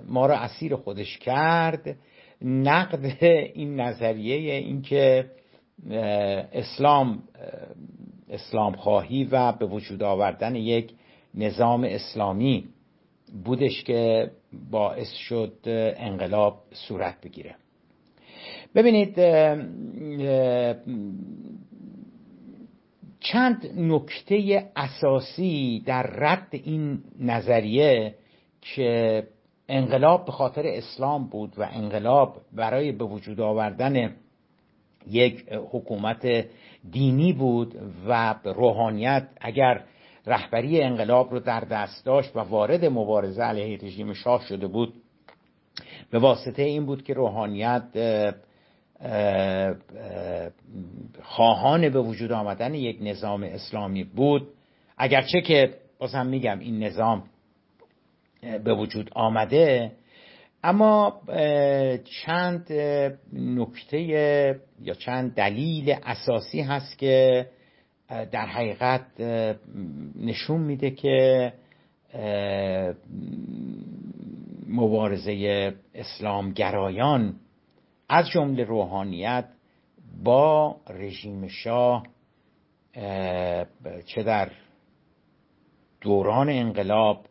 ما 0.08 0.26
را 0.26 0.38
اسیر 0.38 0.76
خودش 0.76 1.18
کرد 1.18 1.96
نقد 2.42 3.24
این 3.24 3.80
نظریه 3.80 4.54
اینکه 4.54 5.32
اسلام 6.54 7.24
اسلام 8.30 8.76
خواهی 8.76 9.24
و 9.24 9.52
به 9.52 9.66
وجود 9.66 10.04
آوردن 10.04 10.56
یک 10.56 10.92
نظام 11.36 11.84
اسلامی 11.84 12.64
بودش 13.46 13.84
که 13.84 14.32
باعث 14.72 15.14
شد 15.14 15.58
انقلاب 15.98 16.64
صورت 16.74 17.22
بگیره. 17.22 17.56
ببینید 18.76 19.16
چند 23.20 23.72
نکته 23.78 24.70
اساسی 24.76 25.84
در 25.86 26.04
رد 26.04 26.48
این 26.52 27.04
نظریه 27.20 28.16
که 28.62 29.24
انقلاب 29.70 30.26
به 30.26 30.32
خاطر 30.32 30.64
اسلام 30.66 31.28
بود 31.28 31.54
و 31.58 31.68
انقلاب 31.72 32.38
برای 32.54 32.92
به 32.92 33.06
وجود 33.06 33.42
آوردن 33.42 34.16
یک 35.10 35.46
حکومت 35.72 36.46
دینی 36.92 37.34
بود 37.34 37.76
و 38.08 38.36
روحانیت 38.44 39.28
اگر 39.42 39.84
رهبری 40.28 40.82
انقلاب 40.82 41.32
رو 41.32 41.40
در 41.40 41.60
دست 41.60 42.06
داشت 42.06 42.36
و 42.36 42.40
وارد 42.40 42.86
مبارزه 42.86 43.44
علیه 43.44 43.78
رژیم 43.78 44.14
شاه 44.14 44.46
شده 44.50 44.68
بود. 44.68 44.94
به 46.12 46.20
واسطه 46.20 46.64
این 46.64 46.86
بود 46.86 47.04
که 47.04 47.14
روحانیت 47.14 47.84
خواهان 51.24 51.90
به 51.90 52.02
وجود 52.02 52.32
آمدن 52.32 52.74
یک 52.74 52.98
نظام 53.02 53.44
اسلامی 53.44 54.04
بود. 54.04 54.48
اگرچه 54.98 55.42
که 55.42 55.74
بازم 56.00 56.26
میگم 56.26 56.60
این 56.60 56.84
نظام 56.84 57.24
به 58.64 58.74
وجود 58.74 59.12
آمده 59.16 59.92
اما 60.64 61.22
چند 62.26 62.72
نکته 63.34 64.00
یا 64.82 64.94
چند 64.94 65.34
دلیل 65.34 65.96
اساسی 66.04 66.62
هست 66.62 66.98
که 66.98 67.46
در 68.10 68.46
حقیقت 68.46 69.20
نشون 70.16 70.62
میده 70.62 70.92
که 70.92 71.54
مبارزه 74.68 75.74
اسلامگرایان 75.96 77.36
از 78.10 78.30
جمله 78.30 78.64
روحانیت 78.64 79.46
با 80.24 80.76
رژیم 80.90 81.48
شاه 81.48 82.06
چه 84.06 84.24
در 84.26 84.52
دوران 86.02 86.50
انقلاب 86.50 87.26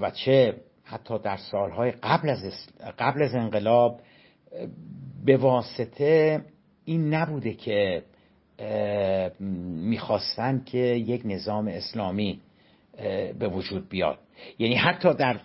و 0.00 0.10
چه 0.10 0.54
حتی 0.84 1.18
در 1.18 1.36
سالهای 1.36 1.90
قبل 1.90 2.28
از, 2.28 2.68
قبل 2.98 3.22
از 3.22 3.34
انقلاب 3.34 4.00
به 5.24 5.36
واسطه 5.36 6.44
این 6.84 7.14
نبوده 7.14 7.54
که 7.54 8.02
می‌خواستن 9.40 10.62
که 10.64 10.78
یک 10.78 11.22
نظام 11.24 11.68
اسلامی 11.68 12.40
به 13.38 13.48
وجود 13.48 13.88
بیاد. 13.88 14.18
یعنی 14.58 14.74
حتی 14.74 15.14
در 15.14 15.40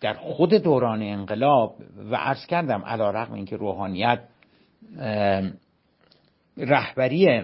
در 0.00 0.14
خود 0.14 0.54
دوران 0.54 1.02
انقلاب 1.02 1.76
و 2.10 2.16
عرض 2.16 2.46
کردم 2.46 2.82
علا 2.84 3.10
رقم 3.10 3.32
اینکه 3.32 3.56
روحانیت 3.56 4.20
رهبری 6.56 7.42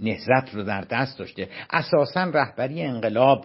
نهزت 0.00 0.54
رو 0.54 0.62
در 0.62 0.80
دست 0.80 1.18
داشته 1.18 1.48
اساسا 1.70 2.24
رهبری 2.24 2.82
انقلاب 2.82 3.44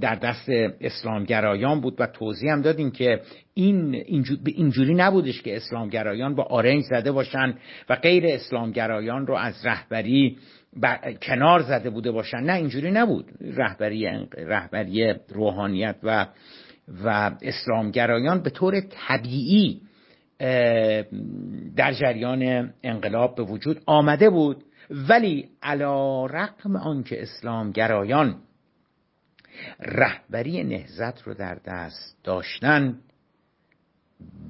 در 0.00 0.14
دست 0.14 0.48
اسلامگرایان 0.80 1.80
بود 1.80 1.96
و 1.98 2.06
توضیح 2.06 2.52
هم 2.52 2.62
دادیم 2.62 2.90
که 2.90 3.20
این 3.54 3.94
اینجوری 4.46 4.94
نبودش 4.94 5.42
که 5.42 5.56
اسلامگرایان 5.56 6.34
با 6.34 6.42
آرنج 6.42 6.82
زده 6.82 7.12
باشن 7.12 7.54
و 7.88 7.96
غیر 7.96 8.26
اسلامگرایان 8.26 9.26
رو 9.26 9.34
از 9.34 9.66
رهبری 9.66 10.38
کنار 11.22 11.62
زده 11.62 11.90
بوده 11.90 12.10
باشن. 12.10 12.38
نه 12.38 12.52
اینجوری 12.52 12.90
نبود. 12.90 13.32
رهبری 13.40 14.08
رهبری 14.38 15.14
روحانیت 15.28 15.96
و 16.02 16.26
و 17.04 17.30
اسلامگرایان 17.42 18.42
به 18.42 18.50
طور 18.50 18.80
طبیعی 18.80 19.80
در 21.76 21.92
جریان 21.92 22.72
انقلاب 22.82 23.34
به 23.34 23.42
وجود 23.42 23.80
آمده 23.86 24.30
بود. 24.30 24.64
ولی 24.90 25.48
علا 25.62 26.26
رقم 26.26 26.76
آنکه 26.76 27.22
اسلامگرایان 27.22 28.36
رهبری 29.80 30.64
نهزت 30.64 31.22
رو 31.22 31.34
در 31.34 31.54
دست 31.54 32.16
داشتن 32.24 32.98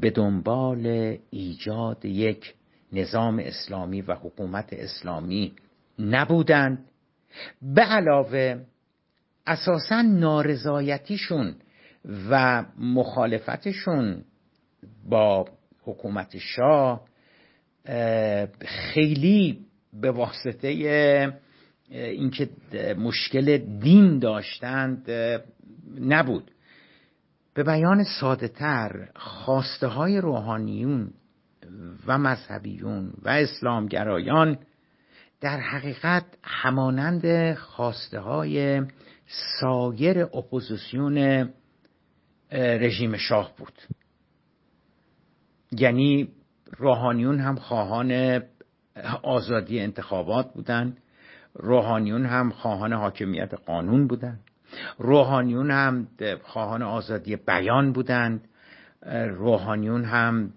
به 0.01 0.11
دنبال 0.11 1.17
ایجاد 1.31 2.05
یک 2.05 2.55
نظام 2.93 3.39
اسلامی 3.39 4.03
و 4.03 4.15
حکومت 4.15 4.73
اسلامی 4.73 5.53
نبودند 5.99 6.85
به 7.63 7.83
علاوه 7.83 8.65
اساسا 9.47 10.03
نارضایتیشون 10.03 11.55
و 12.31 12.65
مخالفتشون 12.79 14.25
با 15.09 15.49
حکومت 15.83 16.39
شاه 16.39 17.09
خیلی 18.67 19.67
به 19.93 20.11
واسطه 20.11 20.69
اینکه 21.95 22.49
مشکل 22.99 23.59
دین 23.59 24.19
داشتند 24.19 25.11
نبود. 26.01 26.51
به 27.55 27.63
بیان 27.63 28.05
ساده 28.21 28.49
تر 28.49 29.09
خواسته 29.17 29.87
های 29.87 30.21
روحانیون 30.21 31.11
و 32.07 32.19
مذهبیون 32.19 33.13
و 33.23 33.29
اسلامگرایان 33.29 34.59
در 35.41 35.61
حقیقت 35.61 36.25
همانند 36.43 37.55
خواسته 37.55 38.21
های 38.21 38.83
سایر 39.61 40.23
اپوزیسیون 40.23 41.49
رژیم 42.53 43.17
شاه 43.17 43.53
بود. 43.57 43.83
یعنی 45.73 46.29
روحانیون 46.77 47.41
هم 47.41 47.57
خواهان 47.57 48.43
آزادی 49.23 49.81
انتخابات 49.81 50.53
بودند. 50.55 51.01
روحانیون 51.55 52.27
هم 52.27 52.51
خواهان 52.51 52.93
حاکمیت 52.93 53.55
قانون 53.55 54.07
بودند. 54.07 54.41
روحانیون 54.99 55.71
هم 55.71 56.09
خواهان 56.43 56.83
آزادی 56.83 57.37
بیان 57.37 57.93
بودند. 57.93 58.49
روحانیون 59.29 60.05
هم 60.05 60.53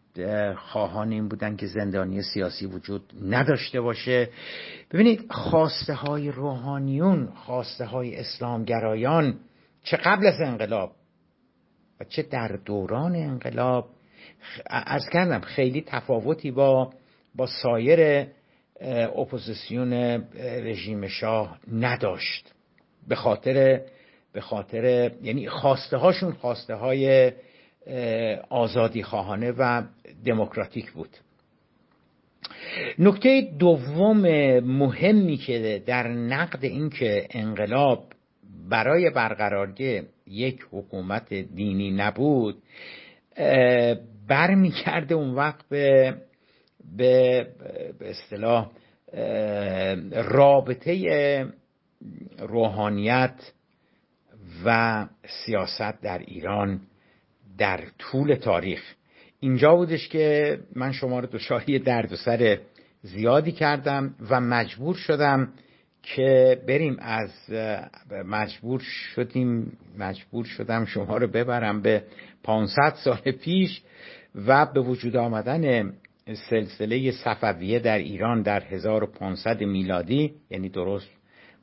خواهان 0.56 1.12
این 1.12 1.28
بودن 1.28 1.56
که 1.56 1.68
زندانی 1.68 2.22
سیاسی 2.22 2.66
وجود 2.66 3.02
نداشته 3.22 3.82
باشه. 3.82 4.30
ببینید 4.92 5.32
خواسته 5.32 5.94
های 5.94 6.32
روحانیون 6.32 7.30
خواسته 7.36 7.86
های 7.86 8.16
اسلامگرایان 8.16 9.40
چه 9.84 9.98
قبل 9.98 10.28
از 10.28 10.42
انقلاب 10.42 10.92
و 12.00 12.04
چه 12.04 12.24
در 12.24 12.60
دوران 12.66 13.16
انقلاب 13.16 13.90
از 14.70 15.10
کردم 15.14 15.40
خیلی 15.40 15.82
تفاوتی 15.88 16.52
با 16.52 16.94
با 17.36 17.48
سایر 17.64 18.28
اپوزیسیون 18.82 19.94
رژیم 20.40 21.08
شاه 21.08 21.60
نداشت. 21.72 22.54
به 23.08 23.16
خاطر 23.16 23.82
به 24.34 24.42
خاطر 24.42 25.12
یعنی 25.22 25.50
خواسته 25.50 25.98
هاشون 25.98 26.32
خواسته 26.32 26.76
های 26.76 27.32
آزادی 28.50 29.04
خواهانه 29.04 29.52
و 29.52 29.84
دموکراتیک 30.26 30.92
بود. 30.92 31.10
نکته 33.00 33.42
دوم 33.60 34.22
مهمی 34.60 35.38
که 35.38 35.84
در 35.86 36.08
نقد 36.08 36.66
اینکه 36.66 37.28
انقلاب 37.32 38.04
برای 38.70 39.10
برقراری 39.10 40.02
یک 40.28 40.60
حکومت 40.72 41.34
دینی 41.34 41.92
نبود 41.92 42.64
برمیگرده 44.28 45.16
اون 45.16 45.36
وقت 45.36 45.70
به 45.70 46.16
به 46.98 47.48
اصطلاح 48.02 48.72
رابطه 50.14 51.46
روحانیت 52.40 53.52
و 54.66 55.08
سیاست 55.46 56.02
در 56.02 56.18
ایران 56.18 56.82
در 57.58 57.82
طول 58.00 58.36
تاریخ. 58.36 58.82
اینجا 59.40 59.76
بودش 59.76 60.08
که 60.08 60.58
من 60.76 60.92
شما 60.92 61.20
رو 61.20 61.28
دچار 61.28 61.64
درد 61.86 62.14
و 62.14 62.16
سر 62.16 62.60
زیادی 63.02 63.52
کردم 63.52 64.16
و 64.30 64.42
مجبور 64.42 64.96
شدم 64.96 65.54
که 66.04 66.62
بریم 66.68 66.98
از 67.00 67.32
مجبور 68.26 68.80
شدیم 68.80 69.78
مجبور 69.98 70.46
شدم 70.46 70.86
شما 70.86 71.18
رو 71.18 71.28
ببرم 71.28 71.82
به 71.82 72.04
500 72.44 72.94
سال 73.04 73.32
پیش 73.32 73.82
و 74.36 74.66
به 74.66 74.82
وجود 74.82 75.16
آمدن 75.16 75.94
سلسله 76.36 77.12
صفویه 77.12 77.80
در 77.80 77.98
ایران 77.98 78.42
در 78.42 78.64
1500 78.64 79.64
میلادی 79.64 80.34
یعنی 80.50 80.70
درست 80.70 81.10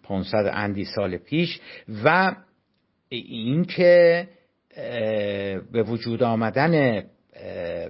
500 0.02 0.50
اندی 0.52 0.84
سال 0.84 1.16
پیش 1.16 1.60
و 2.04 2.36
اینکه 3.08 4.28
به 5.72 5.82
وجود 5.86 6.22
آمدن 6.22 7.02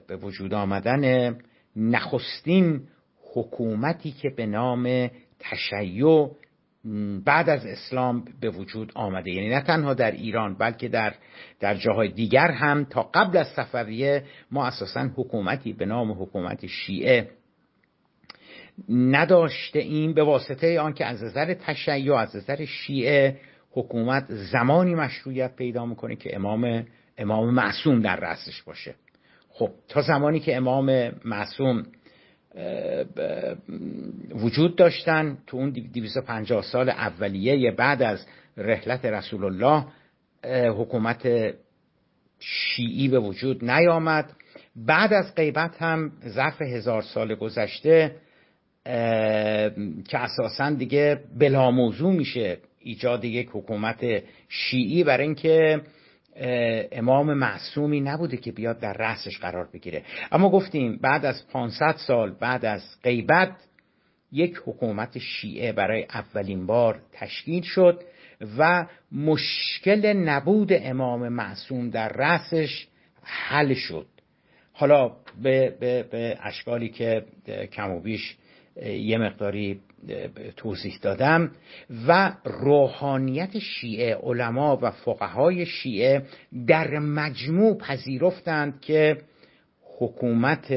به 0.08 0.16
وجود 0.22 0.54
آمدن 0.54 1.36
نخستین 1.76 2.80
حکومتی 3.34 4.12
که 4.12 4.30
به 4.30 4.46
نام 4.46 5.10
تشیع 5.38 6.30
بعد 7.24 7.50
از 7.50 7.66
اسلام 7.66 8.24
به 8.40 8.50
وجود 8.50 8.92
آمده. 8.94 9.30
یعنی 9.30 9.48
نه 9.48 9.60
تنها 9.60 9.94
در 9.94 10.10
ایران 10.10 10.54
بلکه 10.54 10.88
در 10.88 11.14
در 11.60 11.74
جاهای 11.74 12.08
دیگر 12.08 12.50
هم 12.50 12.84
تا 12.84 13.02
قبل 13.14 13.36
از 13.36 13.46
صفویه 13.46 14.24
ما 14.50 14.66
اساسا 14.66 15.00
حکومتی 15.16 15.72
به 15.72 15.86
نام 15.86 16.22
حکومت 16.22 16.66
شیعه 16.66 17.30
نداشته 18.88 19.78
این 19.78 20.14
به 20.14 20.22
واسطه 20.22 20.80
آنکه 20.80 21.06
از 21.06 21.22
نظر 21.22 21.54
تشیع 21.54 22.14
از 22.14 22.36
نظر 22.36 22.64
شیعه 22.64 23.36
حکومت 23.70 24.24
زمانی 24.28 24.94
مشروعیت 24.94 25.56
پیدا 25.56 25.86
می‌کنه 25.86 26.16
که 26.16 26.36
امام 26.36 26.86
امام 27.18 27.54
معصوم 27.54 28.00
در 28.00 28.16
رأسش 28.16 28.62
باشه. 28.62 28.94
خب 29.48 29.70
تا 29.88 30.02
زمانی 30.02 30.40
که 30.40 30.56
امام 30.56 31.12
معصوم 31.24 31.86
وجود 34.34 34.76
داشتن 34.76 35.38
تو 35.46 35.56
اون 35.56 35.70
250 35.70 36.62
سال 36.62 36.88
اولیه 36.88 37.70
بعد 37.70 38.02
از 38.02 38.26
رحلت 38.56 39.04
رسول 39.04 39.44
الله 39.44 39.86
حکومت 40.70 41.54
شیعی 42.40 43.08
به 43.08 43.18
وجود 43.18 43.70
نیامد. 43.70 44.30
بعد 44.76 45.12
از 45.12 45.34
غیبت 45.34 45.82
هم 45.82 46.12
ظرف 46.28 46.62
هزار 46.62 47.02
سال 47.02 47.34
گذشته 47.34 48.16
که 50.08 50.18
اساسا 50.18 50.70
دیگه 50.70 51.20
بلا 51.38 51.70
موضوع 51.70 52.12
میشه 52.12 52.58
ایجاد 52.80 53.24
یک 53.24 53.48
حکومت 53.52 54.22
شیعی 54.48 55.04
برای 55.04 55.26
اینکه 55.26 55.80
امام 56.92 57.34
معصومی 57.34 58.00
نبوده 58.00 58.36
که 58.36 58.52
بیاد 58.52 58.80
در 58.80 58.92
رأسش 58.92 59.38
قرار 59.38 59.68
بگیره. 59.72 60.02
اما 60.32 60.50
گفتیم 60.50 60.96
بعد 60.96 61.24
از 61.24 61.48
500 61.48 61.94
سال 61.96 62.30
بعد 62.30 62.64
از 62.64 62.82
غیبت 63.02 63.56
یک 64.32 64.60
حکومت 64.66 65.18
شیعه 65.18 65.72
برای 65.72 66.04
اولین 66.04 66.66
بار 66.66 67.00
تشکیل 67.12 67.62
شد 67.62 68.02
و 68.58 68.86
مشکل 69.12 70.12
نبود 70.12 70.68
امام 70.72 71.28
معصوم 71.28 71.90
در 71.90 72.08
رأسش 72.08 72.86
حل 73.22 73.74
شد. 73.74 74.06
حالا 74.72 75.12
به, 75.42 75.76
به, 75.80 76.02
به 76.02 76.38
اشکالی 76.42 76.88
که 76.88 77.24
کم 77.72 77.90
و 77.90 78.00
بیش 78.00 78.36
یه 78.82 79.18
مقداری 79.18 79.80
توضیح 80.56 80.98
دادم 81.02 81.50
و 82.08 82.32
روحانیت 82.44 83.58
شیعه 83.58 84.14
علما 84.14 84.78
و 84.82 84.90
فقهای 84.90 85.66
شیعه 85.66 86.22
در 86.66 86.98
مجموع 86.98 87.78
پذیرفتند 87.78 88.80
که 88.80 89.16
حکومت 89.98 90.74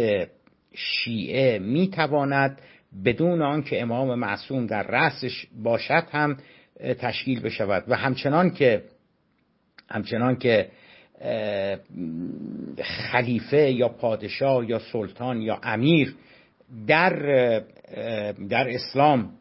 شیعه 0.73 1.59
می‌تواند 1.59 2.61
بدون 3.05 3.41
آنکه 3.41 3.81
امام 3.81 4.19
معصوم 4.19 4.65
در 4.65 4.83
رأسش 4.83 5.47
باشد 5.63 6.03
هم 6.11 6.37
تشکیل 6.99 7.41
بشود 7.41 7.83
و 7.87 7.95
همچنان 7.95 8.51
که 8.51 8.83
همچنان 9.89 10.35
که 10.35 10.69
خلیفه 12.83 13.71
یا 13.71 13.89
پادشاه 13.89 14.69
یا 14.69 14.79
سلطان 14.79 15.41
یا 15.41 15.59
امیر 15.63 16.15
در 16.87 17.13
در 18.49 18.69
اسلام 18.69 19.31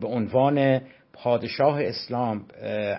به 0.00 0.06
عنوان 0.06 0.80
پادشاه 1.12 1.82
اسلام 1.82 2.46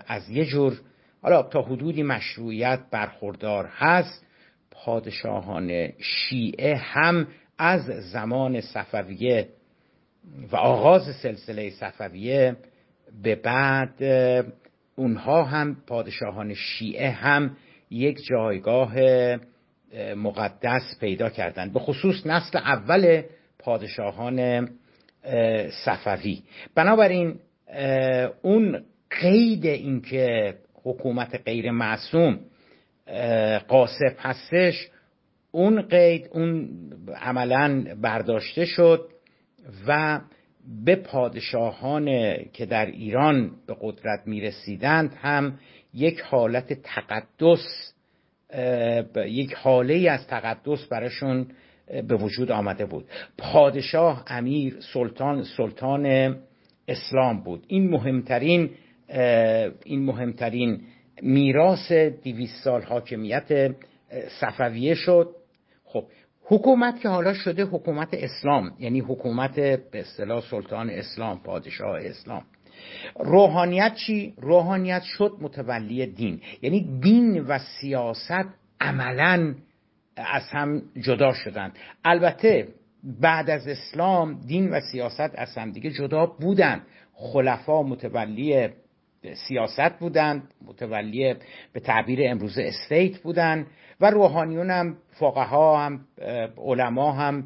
از 0.07 0.29
یه 0.29 0.45
جور 0.45 0.81
حالا 1.21 1.43
تا 1.43 1.61
حدودی 1.61 2.03
مشروعیت 2.03 2.79
برخوردار 2.91 3.65
هست. 3.65 4.25
پادشاهان 4.71 5.89
شیعه 5.99 6.75
هم 6.77 7.27
از 7.57 7.81
زمان 7.85 8.61
صفویه 8.61 9.49
و 10.51 10.55
آغاز 10.55 11.15
سلسله 11.15 11.69
صفویه 11.69 12.55
به 13.23 13.35
بعد 13.35 14.03
اونها 14.95 15.43
هم 15.43 15.77
پادشاهان 15.87 16.53
شیعه 16.53 17.09
هم 17.09 17.57
یک 17.89 18.17
جایگاه 18.25 18.95
مقدس 20.15 20.97
پیدا 20.99 21.29
کردند. 21.29 21.73
به 21.73 21.79
خصوص 21.79 22.25
نسل 22.25 22.57
اول 22.57 23.21
پادشاهان 23.59 24.69
صفوی. 25.85 26.43
بنابراین 26.75 27.39
اون 28.41 28.83
قید 29.21 29.65
اینکه 29.65 30.55
حکومت 30.83 31.41
غیر 31.45 31.71
معصوم 31.71 32.39
قاسب 33.67 34.15
هستش 34.19 34.89
اون 35.51 35.81
قید 35.81 36.29
اون 36.31 36.69
عملا 37.21 37.85
برداشته 38.01 38.65
شد 38.65 39.09
و 39.87 40.21
به 40.85 40.95
پادشاهان 40.95 42.05
که 42.53 42.65
در 42.65 42.85
ایران 42.85 43.51
به 43.67 43.75
قدرت 43.81 44.19
می 44.25 44.41
رسیدند 44.41 45.13
هم 45.21 45.59
یک 45.93 46.21
حالت 46.21 46.73
تقدس 46.73 47.93
یک 49.27 49.53
حاله 49.53 50.11
از 50.11 50.27
تقدس 50.27 50.85
براشون 50.85 51.47
به 51.87 52.15
وجود 52.15 52.51
آمده 52.51 52.85
بود. 52.85 53.05
پادشاه 53.37 54.23
امیر 54.27 54.77
سلطان 54.93 55.43
سلطان 55.43 56.35
اسلام 56.87 57.43
بود. 57.43 57.65
این 57.67 57.89
مهمترین 57.89 58.69
این 59.85 60.05
مهمترین 60.05 60.81
میراث 61.21 61.91
دیویس 61.91 62.61
سال 62.63 62.81
حاکمیت 62.81 63.75
صفویه 64.39 64.93
شد. 64.93 65.35
خب 65.83 66.03
حکومت 66.47 66.99
که 66.99 67.09
حالا 67.09 67.33
شده 67.33 67.63
حکومت 67.63 68.09
اسلام 68.13 68.71
یعنی 68.79 68.99
حکومت 68.99 69.55
به 69.59 69.99
اصطلاح 69.99 70.41
سلطان 70.41 70.89
اسلام 70.89 71.39
پادشاه 71.39 71.99
اسلام. 72.01 72.43
روحانیت 73.19 73.93
چی؟ 73.93 74.33
روحانیت 74.37 75.01
شد 75.03 75.31
متولی 75.41 76.05
دین. 76.05 76.41
یعنی 76.61 76.99
دین 77.01 77.39
و 77.39 77.59
سیاست 77.59 78.45
عملا 78.81 79.55
از 80.17 80.43
هم 80.49 80.81
جدا 81.01 81.33
شدند. 81.33 81.77
البته 82.05 82.67
بعد 83.21 83.49
از 83.49 83.67
اسلام 83.67 84.41
دین 84.47 84.69
و 84.69 84.79
سیاست 84.91 85.31
از 85.35 85.57
هم 85.57 85.71
دیگه 85.71 85.91
جدا 85.91 86.25
بودند. 86.25 86.81
خلفا 87.13 87.83
متولی 87.83 88.69
سیاست 89.47 89.99
بودند 89.99 90.43
متولی 90.65 91.35
به 91.73 91.79
تعبیر 91.79 92.19
امروز 92.23 92.57
استیت 92.57 93.17
بودند 93.17 93.67
و 94.01 94.09
روحانیون 94.09 94.71
هم 94.71 94.97
فقها 95.09 95.85
هم 95.85 95.99
علما 96.57 97.11
هم 97.11 97.43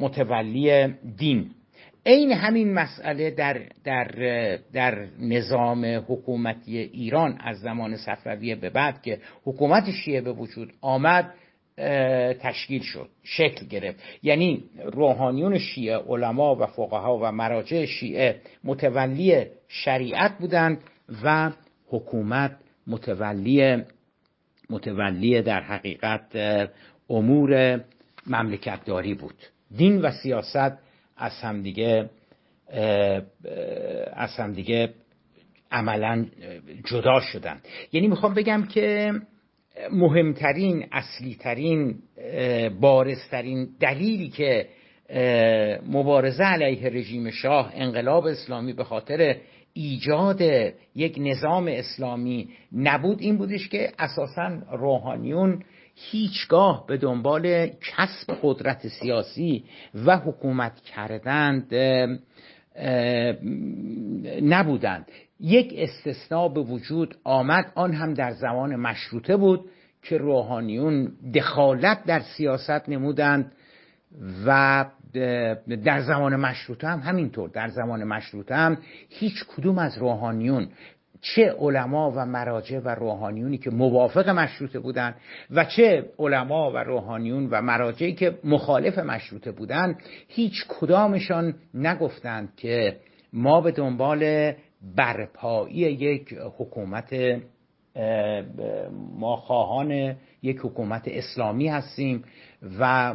متولی 0.00 0.86
دین. 1.16 1.50
عین 2.06 2.32
همین 2.32 2.74
مسئله 2.74 3.30
در, 3.30 3.60
در, 3.84 4.10
در 4.72 5.06
نظام 5.18 5.84
حکومتی 6.08 6.78
ایران 6.78 7.38
از 7.40 7.60
زمان 7.60 7.96
صفویه 7.96 8.56
به 8.56 8.70
بعد 8.70 9.02
که 9.02 9.18
حکومت 9.44 9.90
شیعه 9.90 10.20
به 10.20 10.32
وجود 10.32 10.72
آمد 10.80 11.34
تشکیل 12.40 12.82
شد 12.82 13.08
شکل 13.22 13.66
گرفت. 13.66 13.98
یعنی 14.22 14.64
روحانیون 14.84 15.58
شیعه 15.58 15.96
علما 15.96 16.56
و 16.56 16.66
فقها 16.66 17.18
و 17.18 17.32
مراجع 17.32 17.84
شیعه 17.84 18.40
متولی 18.64 19.46
شریعت 19.68 20.38
بودند 20.38 20.78
و 21.24 21.50
حکومت 21.88 22.56
متولی 22.86 23.82
متولی 24.70 25.42
در 25.42 25.60
حقیقت 25.60 26.36
امور 27.10 27.80
مملکتداری 28.26 29.14
بود. 29.14 29.34
دین 29.76 30.00
و 30.00 30.10
سیاست 30.10 30.72
از 31.16 31.32
همدیگه 31.42 32.10
از 34.12 34.36
همدیگه 34.36 34.94
عملا 35.72 36.26
جدا 36.84 37.20
شدن 37.20 37.60
یعنی 37.92 38.08
می‌خوام 38.08 38.34
بگم 38.34 38.66
که 38.66 39.12
مهمترین 39.92 40.86
اصلیترین 40.92 41.94
بارزترین 42.80 43.68
دلیلی 43.80 44.28
که 44.28 44.66
مبارزه 45.86 46.44
علیه 46.44 46.88
رژیم 46.88 47.30
شاه 47.30 47.72
انقلاب 47.74 48.26
اسلامی 48.26 48.72
به 48.72 48.84
خاطر 48.84 49.36
ایجاد 49.72 50.40
یک 50.94 51.16
نظام 51.18 51.68
اسلامی 51.68 52.48
نبود 52.72 53.20
این 53.20 53.36
بودش 53.36 53.68
که 53.68 53.92
اساسا 53.98 54.62
روحانیون 54.72 55.62
هیچگاه 55.94 56.86
به 56.86 56.96
دنبال 56.96 57.66
کسب 57.66 58.38
قدرت 58.42 58.88
سیاسی 58.88 59.64
و 59.94 60.16
حکومت 60.16 60.80
کردند 60.80 61.74
نبودند. 64.42 65.06
یک 65.40 65.74
استثناء 65.76 66.48
به 66.48 66.60
وجود 66.60 67.16
آمد. 67.24 67.72
آن 67.74 67.92
هم 67.92 68.14
در 68.14 68.32
زمان 68.32 68.76
مشروطه 68.76 69.36
بود 69.36 69.70
که 70.02 70.18
روحانیون 70.18 71.12
دخالت 71.34 72.04
در 72.04 72.20
سیاست 72.20 72.88
نمودند 72.88 73.52
و 74.46 74.84
در 75.84 76.00
زمان 76.00 76.36
مشروطه 76.36 76.88
هم 76.88 76.98
همینطور 76.98 77.48
در 77.48 77.68
زمان 77.68 78.04
مشروطه 78.04 78.54
هم 78.54 78.78
هیچ 79.08 79.44
کدوم 79.56 79.78
از 79.78 79.98
روحانیون 79.98 80.68
چه 81.20 81.54
علما 81.58 82.12
و 82.16 82.26
مراجع 82.26 82.78
و 82.78 82.88
روحانیونی 82.88 83.58
که 83.58 83.70
موافق 83.70 84.28
مشروطه 84.28 84.78
بودند 84.78 85.14
و 85.50 85.64
چه 85.64 86.10
علما 86.18 86.72
و 86.72 86.76
روحانیون 86.76 87.48
و 87.50 87.62
مراجعی 87.62 88.14
که 88.14 88.38
مخالف 88.44 88.98
مشروطه 88.98 89.52
بودند 89.52 90.02
هیچ 90.28 90.64
کدامشان 90.68 91.54
نگفتند 91.74 92.52
که 92.56 92.96
ما 93.32 93.60
به 93.60 93.72
دنبال 93.72 94.52
برپایی 94.96 95.76
یک 95.76 96.34
حکومت 96.58 97.14
ما 99.18 99.36
خواهان 99.36 100.16
یک 100.42 100.58
حکومت 100.58 101.02
اسلامی 101.06 101.68
هستیم 101.68 102.24
و 102.80 103.14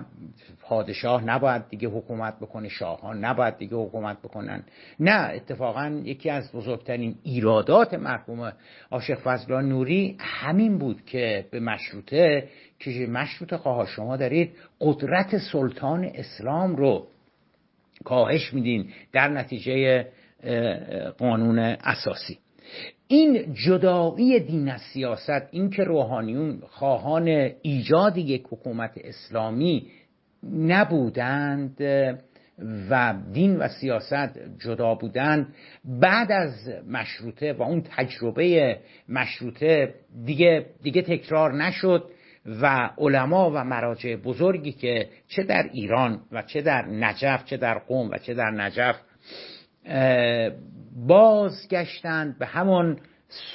پادشاه 0.61 1.23
نباید 1.23 1.69
دیگه 1.69 1.87
حکومت 1.87 2.39
بکنه 2.39 2.69
شاهان 2.69 3.25
نباید 3.25 3.57
دیگه 3.57 3.75
حکومت 3.75 4.21
بکنن. 4.21 4.63
نه 4.99 5.31
اتفاقا 5.33 6.01
یکی 6.03 6.29
از 6.29 6.51
بزرگترین 6.51 7.15
ایرادات 7.23 7.93
مرحوم 7.93 8.53
عاشق 8.91 9.19
فضل 9.19 9.61
نوری 9.61 10.17
همین 10.19 10.77
بود 10.77 11.05
که 11.05 11.45
به 11.51 11.59
مشروطه 11.59 12.49
که 12.79 12.91
مشروطه 12.91 13.57
خواه 13.57 13.85
شما 13.85 14.17
دارید 14.17 14.51
قدرت 14.81 15.37
سلطان 15.37 16.11
اسلام 16.13 16.75
رو 16.75 17.07
کاهش 18.03 18.53
میدین. 18.53 18.89
در 19.11 19.27
نتیجه 19.27 20.07
قانون 21.17 21.59
اساسی. 21.59 22.37
این 23.07 23.53
جدایی 23.53 24.39
دین 24.39 24.69
از 24.69 24.81
سیاست 24.81 25.47
این 25.51 25.69
که 25.69 25.83
روحانیون 25.83 26.61
خواهان 26.69 27.27
ایجاد 27.61 28.17
یک 28.17 28.43
حکومت 28.51 28.91
اسلامی 28.95 29.87
نبودند 30.53 31.81
و 32.89 33.15
دین 33.33 33.57
و 33.57 33.67
سیاست 33.67 34.39
جدا 34.59 34.95
بودند 34.95 35.53
بعد 35.85 36.31
از 36.31 36.69
مشروطه 36.87 37.53
و 37.53 37.61
اون 37.61 37.83
تجربه 37.97 38.77
مشروطه 39.09 39.93
دیگه, 40.25 40.65
دیگه 40.83 41.01
تکرار 41.01 41.53
نشد 41.53 42.03
و 42.61 42.89
علما 42.97 43.51
و 43.51 43.63
مراجع 43.63 44.15
بزرگی 44.15 44.71
که 44.71 45.09
چه 45.27 45.43
در 45.43 45.69
ایران 45.73 46.21
و 46.31 46.41
چه 46.41 46.61
در 46.61 46.85
نجف 46.85 47.45
چه 47.45 47.57
در 47.57 47.79
قوم 47.79 48.09
و 48.09 48.17
چه 48.17 48.33
در 48.33 48.51
نجف 48.51 48.95
بازگشتند 51.07 52.39
به 52.39 52.45
همون 52.45 52.97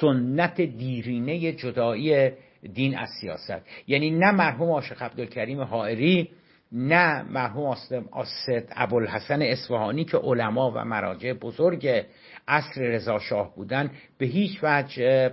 سنت 0.00 0.60
دیرینه 0.60 1.52
جدایی 1.52 2.30
دین 2.72 2.98
از 2.98 3.08
سیاست. 3.20 3.62
یعنی 3.86 4.10
نه 4.10 4.30
مرحوم 4.30 4.68
عاشق 4.68 5.02
عبدالکریم 5.02 5.60
حائری 5.60 6.30
نه 6.72 7.22
مرحوم 7.22 7.76
آسد 8.12 8.64
ابوالحسن 8.76 9.42
اصفهانی 9.42 10.04
که 10.04 10.16
علما 10.16 10.70
و 10.70 10.84
مراجع 10.84 11.32
بزرگ 11.32 12.04
عصر 12.48 12.80
رضا 12.80 13.18
شاه 13.18 13.54
بودن 13.54 13.90
به 14.18 14.26
هیچ 14.26 14.58
وجه 14.62 15.30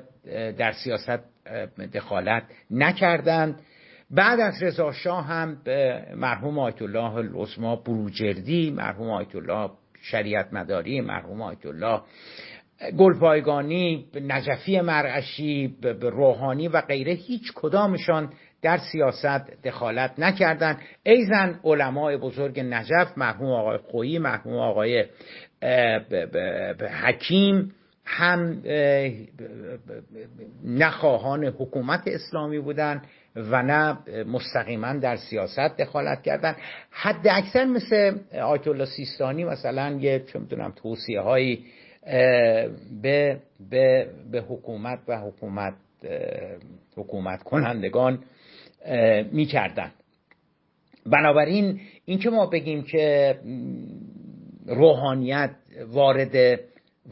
در 0.57 0.71
سیاست 0.71 1.19
دخالت 1.93 2.43
نکردند. 2.71 3.59
بعد 4.11 4.39
از 4.39 4.63
رضا 4.63 4.91
شاه 4.91 5.25
هم 5.25 5.61
مرحوم 6.15 6.59
آیت 6.59 6.81
الله 6.81 7.15
العظما 7.15 7.75
بروجردی 7.75 8.71
مرحوم 8.71 9.09
آیت 9.09 9.35
الله 9.35 9.69
شریعت 10.11 10.53
مداری 10.53 11.01
مرحوم 11.01 11.41
آیت 11.41 11.65
الله 11.65 12.01
گلپایگانی 12.97 14.05
نجفی 14.21 14.81
مرعشی 14.81 15.77
روحانی 16.01 16.67
و 16.67 16.81
غیره 16.81 17.13
هیچ 17.13 17.51
کدامشان 17.55 18.29
در 18.61 18.77
سیاست 18.77 19.63
دخالت 19.63 20.13
نکردند 20.17 20.79
ایزن 21.03 21.59
علمای 21.63 22.17
بزرگ 22.17 22.59
نجف 22.59 23.17
مرحوم 23.17 23.51
آقای 23.51 23.77
خویی 23.77 24.19
مرحوم 24.19 24.53
آقای 24.53 25.05
حکیم 27.03 27.73
هم 28.05 28.61
نخواهان 30.65 31.45
حکومت 31.45 32.01
اسلامی 32.05 32.59
بودند 32.59 33.07
و 33.35 33.63
نه 33.63 33.97
مستقیما 34.23 34.93
در 34.93 35.15
سیاست 35.15 35.77
دخالت 35.77 36.21
کردن. 36.21 36.55
حد 36.91 37.27
اکثر 37.27 37.65
مثل 37.65 38.17
آیت 38.41 38.67
الله 38.67 38.85
سیستانی 38.85 39.43
مثلا 39.43 39.97
یه 40.01 40.19
چه 40.19 40.39
می‌دونم 40.39 40.71
توصیه 40.71 41.21
هایی 41.21 41.65
به, 43.01 43.39
به, 43.69 44.07
به 44.31 44.41
حکومت 44.41 44.99
و 45.07 45.17
حکومت 45.17 45.73
حکومت 46.95 47.43
کنندگان 47.43 48.23
می‌کردن. 49.31 49.91
بنابراین 51.05 51.79
اینکه 52.05 52.29
ما 52.29 52.45
بگیم 52.45 52.83
که 52.83 53.35
روحانیت 54.67 55.51
وارد 55.87 56.59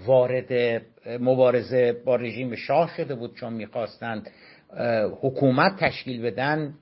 وارد 0.05 0.81
مبارزه 1.19 1.93
با 2.05 2.15
رژیم 2.15 2.55
شاه 2.55 2.91
شده 2.97 3.15
بود 3.15 3.35
چون 3.35 3.53
می‌خواستند 3.53 4.29
حکومت 5.21 5.75
تشکیل 5.79 6.21
بدن 6.21 6.73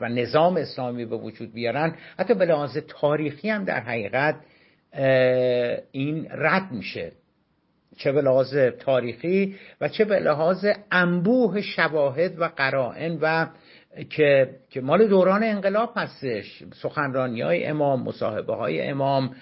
و 0.00 0.08
نظام 0.08 0.56
اسلامی 0.56 1.04
به 1.04 1.16
وجود 1.16 1.52
بیارن. 1.52 1.94
حتی 2.18 2.34
به 2.34 2.44
لحاظ 2.44 2.78
تاریخی 2.88 3.50
هم 3.50 3.64
در 3.64 3.80
حقیقت 3.80 4.36
این 5.92 6.26
رد 6.30 6.72
میشه. 6.72 7.12
چه 7.96 8.12
به 8.12 8.22
لحاظ 8.22 8.56
تاریخی 8.56 9.56
و 9.80 9.88
چه 9.88 10.04
به 10.04 10.18
لحاظ 10.18 10.66
انبوه 10.92 11.60
شواهد 11.60 12.40
و 12.40 12.44
قرائن 12.56 13.18
و 13.20 13.46
که, 14.10 14.50
که 14.70 14.80
مال 14.80 15.08
دوران 15.08 15.42
انقلاب 15.42 15.92
هستش. 15.96 16.62
سخنرانی 16.82 17.40
های 17.40 17.66
امام 17.66 18.02
مصاحبه 18.02 18.54
های 18.54 18.82
امام 18.82 19.34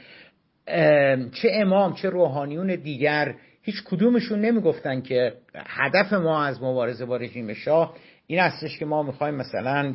چه 1.32 1.48
امام 1.52 1.94
چه 1.94 2.08
روحانیون 2.08 2.66
دیگر 2.66 3.34
هیچ 3.62 3.84
کدومشون 3.84 4.40
نمی‌گفتن 4.40 5.00
که 5.00 5.32
هدف 5.54 6.12
ما 6.12 6.44
از 6.44 6.62
مبارزه 6.62 7.04
با 7.04 7.16
رژیم 7.16 7.54
شاه 7.54 7.94
این 8.26 8.38
هستش 8.40 8.78
که 8.78 8.84
ما 8.84 9.02
می‌خوایم 9.02 9.34
مثلا 9.34 9.94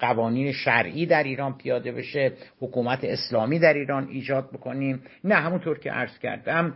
قوانین 0.00 0.52
شرعی 0.52 1.06
در 1.06 1.22
ایران 1.22 1.58
پیاده 1.58 1.92
بشه 1.92 2.32
حکومت 2.60 2.98
اسلامی 3.02 3.58
در 3.58 3.74
ایران 3.74 4.08
ایجاد 4.08 4.50
بکنیم. 4.52 5.02
نه 5.24 5.34
همونطور 5.34 5.78
که 5.78 5.90
عرض 5.90 6.18
کردم 6.18 6.74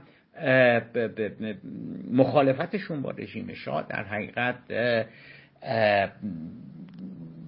مخالفتشون 2.12 3.02
با 3.02 3.10
رژیم 3.10 3.54
شاه 3.54 3.86
در 3.88 4.04
حقیقت 4.04 4.56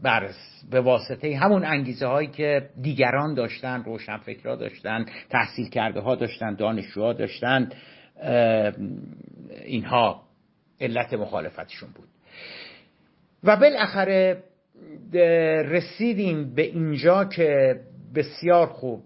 بر 0.02 0.28
به 0.70 0.80
واسطه 0.80 1.36
همون 1.36 1.64
انگیزه 1.64 2.06
هایی 2.06 2.28
که 2.28 2.68
دیگران 2.82 3.34
داشتن 3.34 3.82
روشنفکرها 3.84 4.56
داشتن 4.56 5.06
تحصیل 5.30 5.68
کرده 5.68 6.00
ها 6.00 6.14
داشتن 6.14 6.54
دانشجوها 6.54 7.12
داشتن 7.12 7.68
اینها 9.64 10.22
علت 10.80 11.14
مخالفتشون 11.14 11.88
بود. 11.94 12.08
و 13.44 13.56
بالاخره 13.56 14.42
رسیدیم 15.62 16.54
به 16.54 16.62
اینجا 16.62 17.24
که 17.24 17.80
بسیار 18.14 18.66
خوب 18.66 19.02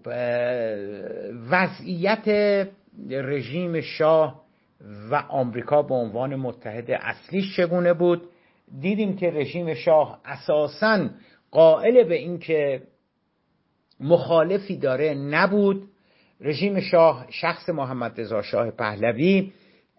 وضعیت 1.49 2.27
رژیم 3.09 3.81
شاه 3.81 4.45
و 5.11 5.15
آمریکا 5.15 5.81
به 5.81 5.93
عنوان 5.93 6.35
متحد 6.35 6.91
اصلیش 6.91 7.57
چگونه 7.57 7.93
بود؟ 7.93 8.29
دیدیم 8.79 9.15
که 9.15 9.31
رژیم 9.31 9.73
شاه 9.73 10.21
اساسا 10.25 11.09
قائل 11.51 12.03
به 12.03 12.15
اینکه 12.15 12.81
مخالفی 13.99 14.77
داره 14.77 15.13
نبود. 15.13 15.89
رژیم 16.41 16.79
شاه 16.79 17.25
شخص 17.29 17.69
محمد 17.69 18.21
رضا 18.21 18.41
شاه 18.41 18.71
پهلوی 18.71 19.51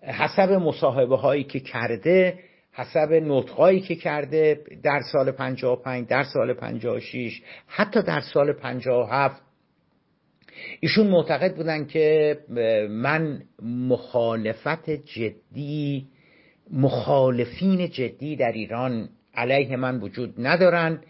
حسب 0.03 0.53
مصاحبه 0.53 1.17
هایی 1.17 1.45
که 1.45 1.61
کرده 1.61 2.39
حسب 2.73 3.13
نطقایی 3.13 3.81
که 3.81 3.95
کرده 3.95 4.61
در 4.83 5.01
سال 5.13 5.31
55 5.31 6.09
در 6.09 6.25
سال 6.25 6.53
56 6.53 7.43
حتی 7.67 8.03
در 8.03 8.21
سال 8.21 8.53
57 8.53 9.43
ایشون 10.81 11.07
معتقد 11.07 11.57
بودن 11.57 11.87
که 11.87 12.39
من 12.91 13.43
مخالفت 13.63 14.91
جدی 14.91 16.07
مخالفین 16.71 17.91
جدی 17.91 18.37
در 18.37 18.53
ایران 18.53 19.09
علیه 19.35 19.77
من 19.77 20.01
وجود 20.01 20.35
ندارن. 20.39 21.01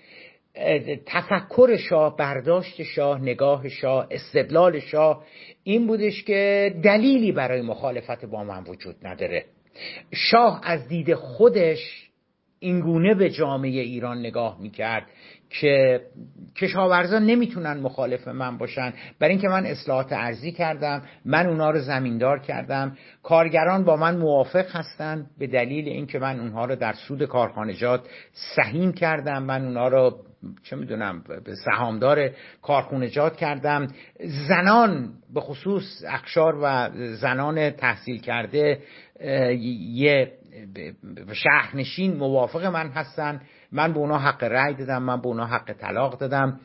تفکر 1.06 1.76
شاه 1.76 2.16
برداشت 2.16 2.82
شاه 2.82 3.22
نگاه 3.22 3.68
شاه 3.68 4.06
استدلال 4.10 4.80
شاه 4.80 5.24
این 5.62 5.86
بودش 5.86 6.24
که 6.24 6.74
دلیلی 6.82 7.32
برای 7.32 7.62
مخالفت 7.62 8.24
با 8.24 8.44
من 8.44 8.64
وجود 8.64 8.96
نداره. 9.02 9.44
شاه 10.14 10.60
از 10.64 10.88
دید 10.88 11.14
خودش 11.14 12.10
اینگونه 12.58 13.14
به 13.14 13.30
جامعه 13.30 13.80
ایران 13.80 14.18
نگاه 14.18 14.60
می‌کرد. 14.60 15.06
که 15.50 16.00
کشاورزان 16.56 17.26
نمی‌تونن 17.26 17.80
مخالف 17.80 18.28
من 18.28 18.58
باشن. 18.58 18.92
برای 19.18 19.32
اینکه 19.32 19.48
من 19.48 19.66
اصلاحات 19.66 20.12
ارزی 20.12 20.52
کردم 20.52 21.02
من 21.24 21.46
اونا 21.46 21.70
رو 21.70 21.80
زمیندار 21.80 22.38
کردم. 22.38 22.96
کارگران 23.22 23.84
با 23.84 23.96
من 23.96 24.16
موافق 24.16 24.76
هستن 24.76 25.26
به 25.38 25.46
دلیل 25.46 25.88
اینکه 25.88 26.18
من 26.18 26.40
اونها 26.40 26.64
رو 26.64 26.76
در 26.76 26.92
سود 26.92 27.24
کارخانجات 27.24 28.08
سهیم 28.32 28.92
کردم. 28.92 29.42
من 29.42 29.64
اونها 29.64 29.88
رو 29.88 30.18
چه 30.62 30.76
می‌دونم 30.76 31.24
به 31.44 31.54
سهامدار 31.64 32.30
کارخونجات 32.62 33.36
کردم. 33.36 33.86
زنان 34.48 35.12
به 35.34 35.40
خصوص 35.40 36.02
اخشار 36.08 36.58
و 36.62 36.90
زنان 37.14 37.70
تحصیل 37.70 38.20
کرده 38.20 38.78
یه 39.92 40.32
شهرنشین 41.32 42.16
موافق 42.16 42.64
من 42.64 42.88
هستن. 42.88 43.40
من 43.76 43.92
به 43.92 43.98
اونا 43.98 44.18
حق 44.18 44.44
رأی 44.44 44.74
دادم 44.74 45.02
من 45.02 45.20
به 45.20 45.26
اونا 45.26 45.46
حق 45.46 45.72
طلاق 45.72 46.18
دادم. 46.18 46.60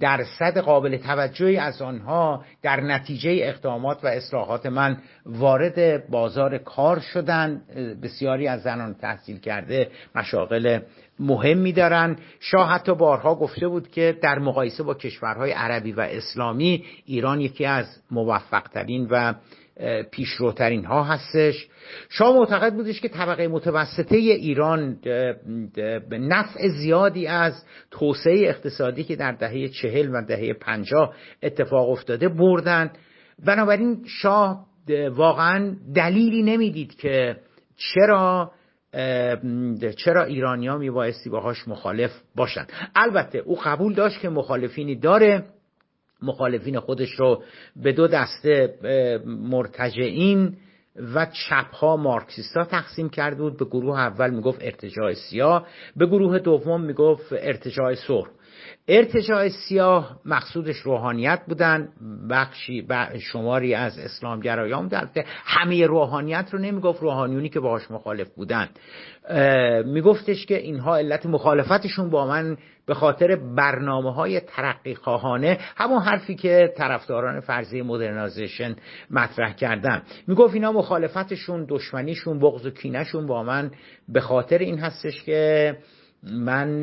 درصد 0.00 0.58
قابل 0.58 0.96
توجهی 0.96 1.56
از 1.56 1.82
آنها 1.82 2.44
در 2.62 2.80
نتیجه 2.80 3.30
اقدامات 3.42 4.04
و 4.04 4.06
اصلاحات 4.06 4.66
من 4.66 4.96
وارد 5.26 6.10
بازار 6.10 6.58
کار 6.58 7.00
شدن. 7.00 7.62
بسیاری 8.02 8.48
از 8.48 8.62
زنان 8.62 8.94
تحصیل 8.94 9.38
کرده 9.38 9.90
مشاغل 10.14 10.78
مهمی 11.20 11.72
دارن. 11.72 12.16
شاه 12.40 12.70
حتی 12.70 12.94
بارها 12.94 13.34
گفته 13.34 13.68
بود 13.68 13.90
که 13.90 14.18
در 14.22 14.38
مقایسه 14.38 14.82
با 14.82 14.94
کشورهای 14.94 15.52
عربی 15.52 15.92
و 15.92 16.00
اسلامی 16.00 16.84
ایران 17.06 17.40
یکی 17.40 17.66
از 17.66 17.86
موفقترین 18.10 19.06
و 19.10 19.34
پیشروترین 20.10 20.84
ها 20.84 21.04
هستش. 21.04 21.68
شاه 22.08 22.36
معتقد 22.36 22.74
بودش 22.74 23.00
که 23.00 23.08
طبقه 23.08 23.48
متوسطه 23.48 24.16
ایران 24.16 24.96
به 26.10 26.18
نفع 26.18 26.68
زیادی 26.68 27.26
از 27.26 27.64
توسعه 27.90 28.48
اقتصادی 28.48 29.04
که 29.04 29.16
در 29.16 29.32
دهه 29.32 29.68
چهل 29.68 30.08
و 30.12 30.22
دهه 30.26 30.52
پنجاه 30.52 31.14
اتفاق 31.42 31.90
افتاده 31.90 32.28
بردن. 32.28 32.90
بنابراین 33.46 34.04
شاه 34.06 34.66
واقعا 35.10 35.76
دلیلی 35.94 36.42
نمی‌دید 36.42 36.94
که 36.94 37.36
چرا 37.76 38.52
چرا 39.96 40.24
ایرانیا 40.24 40.76
میبایستی 40.76 41.30
باهاش 41.30 41.68
مخالف 41.68 42.10
باشن. 42.34 42.66
البته 42.94 43.38
او 43.38 43.58
قبول 43.64 43.94
داشت 43.94 44.20
که 44.20 44.28
مخالفینی 44.28 44.96
داره. 44.96 45.44
مخالفین 46.22 46.80
خودش 46.80 47.10
رو 47.10 47.42
به 47.76 47.92
دو 47.92 48.08
دسته 48.08 48.74
مرتجعین 49.26 50.56
و 51.14 51.26
چپ 51.26 51.74
ها 51.74 51.96
مارکسیستا 51.96 52.64
تقسیم 52.64 53.08
کرده 53.08 53.42
بود. 53.42 53.56
به 53.56 53.64
گروه 53.64 53.98
اول 53.98 54.30
می‌گفت 54.30 54.58
ارتجاع 54.62 55.14
سیاه 55.14 55.66
به 55.96 56.06
گروه 56.06 56.38
دوم 56.38 56.80
می‌گفت 56.80 57.32
ارتجاع 57.32 57.94
سرخ. 57.94 58.28
ارتجاع 58.88 59.48
سیاه 59.48 60.20
مقصودش 60.24 60.76
روحانیت 60.76 61.40
بودن 61.48 61.88
بخشی 62.30 62.86
شماری 63.20 63.74
از 63.74 63.98
اسلامگرایان 63.98 64.88
در 64.88 65.08
همه 65.44 65.86
روحانیت 65.86 66.48
رو 66.52 66.58
نمی‌گفت 66.58 67.02
روحانیونی 67.02 67.48
که 67.48 67.60
باهاش 67.60 67.90
مخالف 67.90 68.28
بودن. 68.28 68.68
میگفتش 69.84 70.46
که 70.46 70.56
اینها 70.56 70.96
علت 70.96 71.26
مخالفتشون 71.26 72.10
با 72.10 72.26
من 72.26 72.56
به 72.86 72.94
خاطر 72.94 73.36
برنامه 73.36 74.14
های 74.14 74.40
ترقی 74.40 74.94
خواهانه 74.94 75.58
همون 75.76 76.02
حرفی 76.02 76.34
که 76.34 76.72
طرفداران 76.76 77.40
فرضی 77.40 77.82
مدرنایزیشن 77.82 78.76
مطرح 79.10 79.52
کردن. 79.52 80.02
می‌گفت 80.26 80.54
اینا 80.54 80.72
مخالفتشون 80.72 81.66
دشمنیشون 81.68 82.38
بغض 82.38 82.66
و 82.66 82.70
کینشون 82.70 83.26
با 83.26 83.42
من 83.42 83.70
به 84.08 84.20
خاطر 84.20 84.58
این 84.58 84.78
هستش 84.78 85.22
که 85.22 85.76
من 86.32 86.80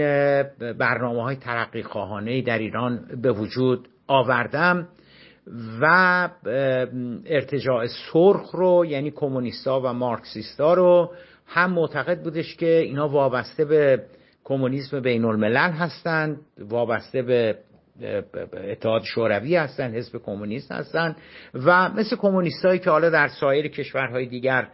برنامه 0.80 1.24
های 1.24 1.36
ترقی 1.36 1.84
خواهانه 1.84 2.42
در 2.42 2.58
ایران 2.58 3.06
به 3.22 3.32
وجود 3.32 3.88
آوردم 4.08 4.88
و 5.82 6.30
ارتجاع 7.26 7.88
سرخ 7.88 8.52
رو 8.52 8.86
یعنی 8.86 9.12
کمونیستا 9.12 9.82
و 9.82 9.94
مارکسیستا 9.94 10.74
رو 10.74 11.14
هم 11.48 11.74
معتقد 11.74 12.24
بودش 12.24 12.56
که 12.56 12.78
اینا 12.78 13.10
وابسته 13.10 13.66
به 13.66 14.04
کمونیسم 14.44 15.00
بین 15.00 15.26
الملل 15.26 15.72
هستند 15.72 16.38
وابسته 16.60 17.22
به 17.22 17.58
اتحاد 18.72 19.02
شوروی 19.04 19.56
هستن 19.56 19.96
حزب 19.96 20.18
کمونیست 20.18 20.72
هستن 20.72 21.16
و 21.54 21.90
مثل 21.90 22.16
کمونیستایی 22.16 22.80
که 22.80 22.90
حالا 22.90 23.10
در 23.10 23.28
سایر 23.28 23.68
کشورهای 23.68 24.26
دیگر 24.26 24.68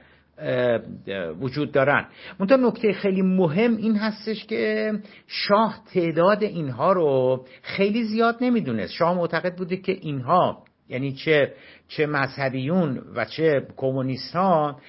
وجود 1.41 1.71
دارن. 1.71 2.06
منتها 2.39 2.58
نکته 2.58 2.93
خیلی 2.93 3.21
مهم 3.21 3.78
این 3.78 3.95
هستش 3.95 4.45
که 4.45 4.93
شاه 5.28 5.84
تعداد 5.93 6.43
اینها 6.43 6.93
رو 6.93 7.45
خیلی 7.61 8.03
زیاد 8.03 8.38
نمی‌دونست. 8.41 8.93
شاه 8.93 9.16
معتقد 9.18 9.55
بوده 9.55 9.78
که 9.78 9.91
اینها 9.91 10.63
یعنی 10.89 11.13
چه 11.13 11.53
چه 11.87 12.05
مذهبیون 12.05 13.01
و 13.15 13.25
چه 13.25 13.67
کمونیست 13.77 14.35
ها 14.35 14.79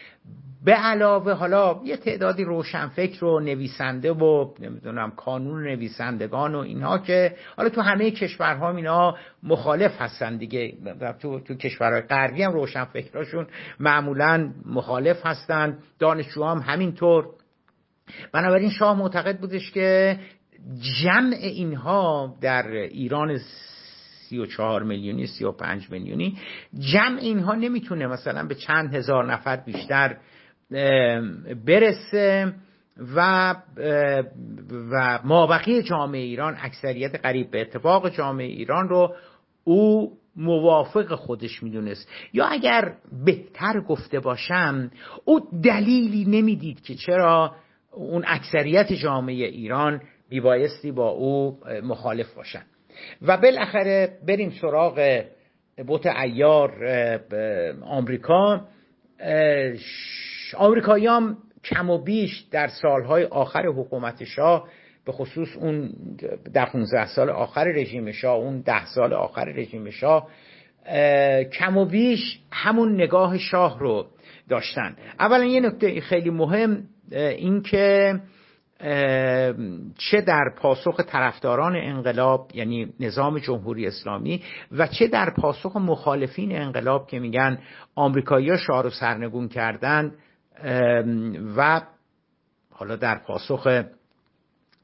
به 0.64 0.72
علاوه 0.72 1.32
حالا 1.32 1.80
یه 1.84 1.96
تعدادی 1.96 2.44
روشنفکر 2.44 3.24
و 3.24 3.40
نویسنده 3.40 4.12
و 4.12 4.54
نمی‌دونم 4.60 5.10
کانون 5.10 5.62
نویسندگان 5.62 6.54
و 6.54 6.58
اینها 6.58 6.98
که 6.98 7.36
حالا 7.56 7.68
تو 7.68 7.80
همه 7.80 8.10
کشورها 8.10 8.76
اینا 8.76 9.16
مخالف 9.42 10.00
هستن 10.00 10.36
دیگه. 10.36 10.72
تو, 11.20 11.40
تو 11.40 11.54
کشورهای 11.54 12.02
غربی 12.02 12.42
هم 12.42 12.52
روشنفکراشون 12.52 13.46
معمولا 13.80 14.52
مخالف 14.66 15.26
هستن. 15.26 15.78
دانشجوها 15.98 16.50
هم 16.50 16.58
همینطور. 16.58 17.26
بنابراین 18.32 18.70
شاه 18.70 18.98
معتقد 18.98 19.40
بودش 19.40 19.70
که 19.70 20.18
جمع 21.02 21.36
اینها 21.40 22.36
در 22.40 22.66
ایران 22.72 23.38
34 24.30 24.82
میلیونی 24.82 25.26
35 25.26 25.90
میلیونی. 25.90 26.38
جمع 26.78 27.18
اینها 27.18 27.54
نمی‌تونه 27.54 28.06
مثلا 28.06 28.46
به 28.46 28.54
چند 28.54 28.94
هزار 28.94 29.32
نفر 29.32 29.56
بیشتر 29.56 30.16
برسه 31.66 32.52
و 33.16 33.54
و 34.90 35.20
مابقی 35.24 35.82
جامعه 35.82 36.20
ایران 36.20 36.56
اکثریت 36.60 37.20
قریب 37.22 37.50
به 37.50 37.60
اتفاق 37.60 38.08
جامعه 38.08 38.46
ایران 38.46 38.88
رو 38.88 39.14
او 39.64 40.12
موافق 40.36 41.14
خودش 41.14 41.62
می‌دونست. 41.62 42.08
یا 42.32 42.44
اگر 42.44 42.92
بهتر 43.24 43.80
گفته 43.80 44.20
باشم 44.20 44.90
او 45.24 45.40
دلیلی 45.62 46.24
نمی‌دید 46.24 46.80
که 46.80 46.94
چرا 46.94 47.54
اون 47.92 48.24
اکثریت 48.26 48.92
جامعه 48.92 49.34
ایران 49.34 50.00
میبایستی 50.30 50.92
با 50.92 51.08
او 51.08 51.58
مخالف 51.82 52.34
باشن. 52.34 52.62
و 53.22 53.36
بالاخره 53.36 54.18
بریم 54.26 54.50
سراغ 54.60 55.24
بوت 55.86 56.06
ایار 56.06 56.70
آمریکا. 57.82 58.60
آمریکاییام 60.56 61.36
کم 61.64 61.90
و 61.90 61.98
بیش 61.98 62.44
در 62.50 62.68
سالهای 62.68 63.24
آخر 63.24 63.66
حکومت 63.66 64.24
شاه 64.24 64.68
به 65.06 65.12
خصوص 65.12 65.56
اون 65.56 65.92
در 66.54 66.66
15 66.66 67.06
سال 67.06 67.30
آخر 67.30 67.64
رژیم 67.64 68.12
شاه 68.12 68.36
اون 68.36 68.60
ده 68.60 68.86
سال 68.86 69.12
آخر 69.12 69.44
رژیم 69.44 69.90
شاه 69.90 70.28
کم 71.52 71.76
و 71.76 71.84
بیش 71.84 72.40
همون 72.52 72.94
نگاه 72.94 73.38
شاه 73.38 73.78
رو 73.78 74.06
داشتن. 74.48 74.96
اولا 75.20 75.44
یه 75.44 75.60
نکته 75.60 76.00
خیلی 76.00 76.30
مهم 76.30 76.82
این 77.12 77.62
که 77.62 78.14
چه 79.98 80.20
در 80.26 80.44
پاسخ 80.58 81.00
طرفداران 81.00 81.76
انقلاب 81.76 82.50
یعنی 82.54 82.92
نظام 83.00 83.38
جمهوری 83.38 83.86
اسلامی 83.86 84.42
و 84.72 84.86
چه 84.86 85.08
در 85.08 85.30
پاسخ 85.30 85.76
مخالفین 85.76 86.56
انقلاب 86.56 87.06
که 87.06 87.18
میگن 87.18 87.58
آمریکایی‌ها 87.94 88.56
شاه 88.56 88.82
رو 88.82 88.90
سرنگون 88.90 89.48
کردن 89.48 90.12
و 91.56 91.80
حالا 92.72 92.96
در 92.96 93.18
پاسخ 93.18 93.82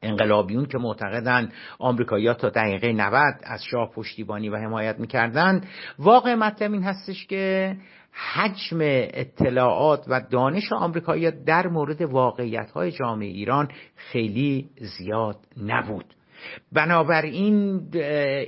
انقلابیون 0.03 0.67
که 0.67 0.79
معتقدن 0.79 1.53
آمریکایی‌ها 1.79 2.35
تا 2.35 2.49
دقیقه 2.49 2.93
90 2.93 3.35
از 3.43 3.65
شاه 3.65 3.91
پشتیبانی 3.91 4.49
و 4.49 4.57
حمایت 4.57 4.99
می‌کردن 4.99 5.61
واقع 5.99 6.35
مطلب 6.35 6.73
این 6.73 6.83
هستش 6.83 7.27
که 7.27 7.77
حجم 8.17 8.79
اطلاعات 8.81 10.05
و 10.09 10.21
دانش 10.31 10.73
آمریکایی 10.73 11.31
در 11.31 11.67
مورد 11.67 12.03
واقعیت 12.03 12.71
های 12.71 12.93
جامعه 12.93 13.29
ایران 13.29 13.69
خیلی 13.97 14.69
زیاد 14.81 15.37
نبود. 15.67 16.05
بنابراین 16.73 17.81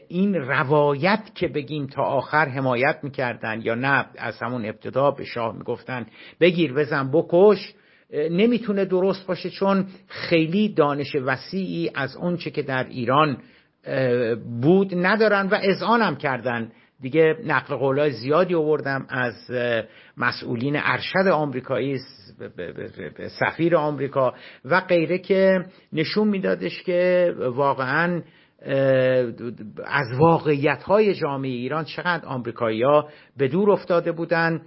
این 0.08 0.34
روایت 0.34 1.30
که 1.34 1.48
بگیم 1.48 1.86
تا 1.86 2.02
آخر 2.02 2.48
حمایت 2.48 2.98
می‌کردن 3.02 3.60
یا 3.60 3.74
نه 3.74 4.06
از 4.18 4.38
همون 4.38 4.64
ابتدا 4.64 5.10
به 5.10 5.24
شاه 5.24 5.56
می‌گفتن 5.56 6.06
بگیر 6.40 6.72
بزن 6.74 7.10
بکش 7.10 7.74
نمی‌تونه 8.30 8.84
درست 8.84 9.26
باشه 9.26 9.50
چون 9.50 9.86
خیلی 10.06 10.68
دانش 10.68 11.16
وسیعی 11.16 11.90
از 11.94 12.16
اونچه 12.16 12.50
که 12.50 12.62
در 12.62 12.84
ایران 12.84 13.38
بود 14.62 14.94
ندارن 15.06 15.46
و 15.46 15.58
اذعانم 15.62 16.16
کردن. 16.16 16.72
دیگه 17.01 17.36
نقل 17.46 17.76
قولای 17.76 18.11
زیادی 18.11 18.55
آوردم 18.55 19.07
از 19.09 19.51
مسئولین 20.16 20.76
ارشد 20.76 21.28
آمریکایی 21.32 21.99
سفیر 23.40 23.76
آمریکا 23.76 24.34
و 24.64 24.80
غیره 24.80 25.18
که 25.18 25.64
نشون 25.92 26.28
میدادش 26.28 26.82
که 26.82 27.34
واقعا 27.38 28.22
از 29.84 30.07
واقعیت 30.18 30.82
های 30.82 31.14
جامعه 31.14 31.51
ایران 31.51 31.84
چقدر 31.84 32.26
آمریکایی 32.26 32.82
ها 32.82 33.09
به 33.36 33.49
دور 33.49 33.70
افتاده 33.70 34.12
بودن. 34.12 34.62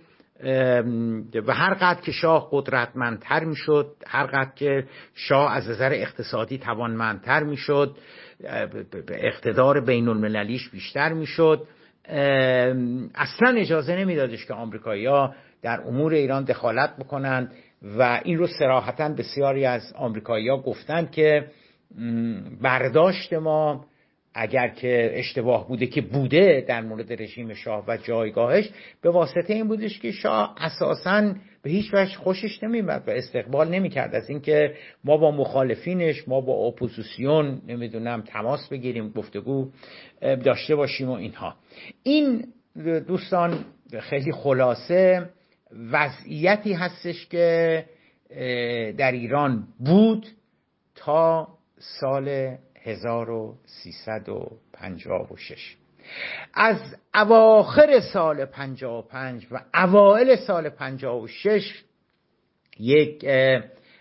و 1.48 1.54
هر 1.54 1.74
قدر 1.74 2.02
که 2.02 2.12
شاه 2.12 2.50
قدرتمندتر 2.52 3.44
می‌شد 3.44 3.96
هر 4.08 4.26
قدر 4.26 4.52
که 4.56 4.84
شاه 5.14 5.56
از 5.56 5.70
نظر 5.70 5.92
اقتصادی 5.94 6.58
توانمندتر 6.58 7.44
می‌شد 7.44 7.98
اقتدار 9.10 9.82
بین 9.86 10.08
المللیش 10.08 10.70
بیشتر 10.70 11.14
می‌شد. 11.14 11.68
اصلا 13.16 13.58
اجازه 13.58 13.96
نمیدادش 13.96 14.46
که 14.46 14.54
ها 15.08 15.36
در 15.62 15.82
امور 15.82 16.14
ایران 16.14 16.44
دخالت 16.44 16.98
بکنند 16.98 17.54
و 17.98 18.22
این 18.24 18.38
رو 18.38 18.48
سراحتا 18.48 19.10
بسیاری 19.10 19.66
از 19.66 19.94
ها 19.94 20.58
گفتند 20.58 21.12
که 21.12 21.48
برداشت 22.62 23.34
ما 23.34 23.86
اگر 24.34 24.68
که 24.68 25.12
اشتباه 25.14 25.68
بوده 25.68 25.88
که 25.88 26.02
بوده 26.02 26.66
در 26.68 26.82
مورد 26.82 27.22
رژیم 27.22 27.54
شاه 27.54 27.84
و 27.88 27.98
جایگاهش 27.98 28.70
به 29.02 29.10
واسطه 29.10 29.54
این 29.54 29.68
بودش 29.68 30.00
که 30.00 30.12
شاه 30.12 30.56
اساسا 30.58 31.34
به 31.62 31.70
هیچ 31.70 31.94
وجه 31.94 32.16
خوشش 32.16 32.64
نمیمد 32.64 33.04
و 33.08 33.12
استقبال 33.12 33.70
نمی‌کرد. 33.70 34.16
از 34.16 34.30
اینکه 34.30 34.76
ما 35.04 35.18
با 35.18 35.32
مخالفینش 35.32 36.28
ما 36.28 36.42
با 36.42 36.54
اپوزیسیون 36.54 37.62
نمی‌دونم 37.68 38.22
تماس 38.22 38.70
بگیریم 38.70 39.10
گفتگو 39.10 39.72
داشته 40.22 40.76
باشیم 40.76 41.10
و 41.10 41.14
اینها. 41.14 41.56
این 42.04 42.48
دوستان 43.08 43.66
خیلی 44.00 44.32
خلاصه 44.32 45.30
وضعیتی 45.92 46.74
هستش 46.74 47.26
که 47.26 47.86
در 48.98 49.12
ایران 49.12 49.68
بود 49.80 50.28
تا 50.96 51.48
سال 51.78 52.56
1356 52.84 55.76
از 56.54 56.78
اواخر 57.16 58.00
سال 58.00 58.46
55 58.46 59.48
و 59.52 59.62
اوائل 59.74 60.36
سال 60.36 60.70
56 60.70 61.84
یک 62.80 63.26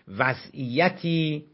وضعیتی 0.08 1.44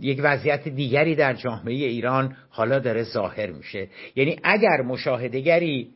یک 0.00 0.20
وضعیت 0.22 0.68
دیگری 0.68 1.14
در 1.14 1.34
جامعه 1.34 1.74
ایران 1.74 2.36
حالا 2.48 2.78
داره 2.78 3.02
ظاهر 3.02 3.50
میشه. 3.50 3.88
یعنی 4.16 4.40
اگر 4.44 4.82
مشاهدگری 4.82 5.90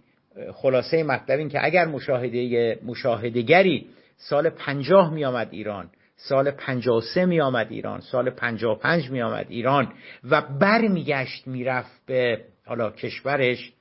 خلاصه 0.54 1.02
مطلب 1.02 1.38
این 1.38 1.48
که 1.48 1.64
اگر 1.64 1.84
مشاهده 1.84 2.78
مشاهدگری 2.84 3.86
سال 4.16 4.50
پنجاه 4.50 5.14
می 5.14 5.24
آمد 5.24 5.48
ایران 5.50 5.90
سال 6.28 6.50
53 6.50 7.26
می 7.26 7.40
آمد 7.40 7.66
ایران 7.70 8.00
سال 8.00 8.30
55 8.30 9.10
می 9.10 9.22
آمد 9.22 9.46
ایران 9.48 9.92
و 10.30 10.42
بر 10.42 10.80
میگشت 10.80 11.46
می‌رفت 11.46 12.06
به 12.06 12.44
حالا 12.66 12.90
کشورش 12.90 13.72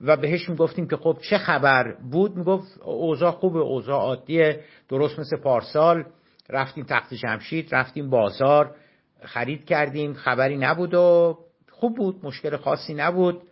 و 0.00 0.16
بهش 0.16 0.48
می‌گفتیم 0.48 0.88
که 0.88 0.96
خب 0.96 1.18
چه 1.30 1.38
خبر 1.38 1.96
بود؟ 2.10 2.36
می‌گفت 2.36 2.78
اوضاع 2.82 3.30
خوب 3.30 3.56
اوضاع 3.56 4.00
عادیه 4.00 4.60
درست 4.88 5.18
مثل 5.18 5.36
پارسال. 5.36 6.04
رفتیم 6.50 6.84
تخت 6.88 7.14
جمشید 7.14 7.74
رفتیم 7.74 8.10
بازار 8.10 8.74
خرید 9.22 9.64
کردیم 9.64 10.14
خبری 10.14 10.56
نبود 10.56 10.94
و 10.94 11.38
خوب 11.70 11.96
بود 11.96 12.20
مشکل 12.22 12.56
خاصی 12.56 12.94
نبود 12.94 13.42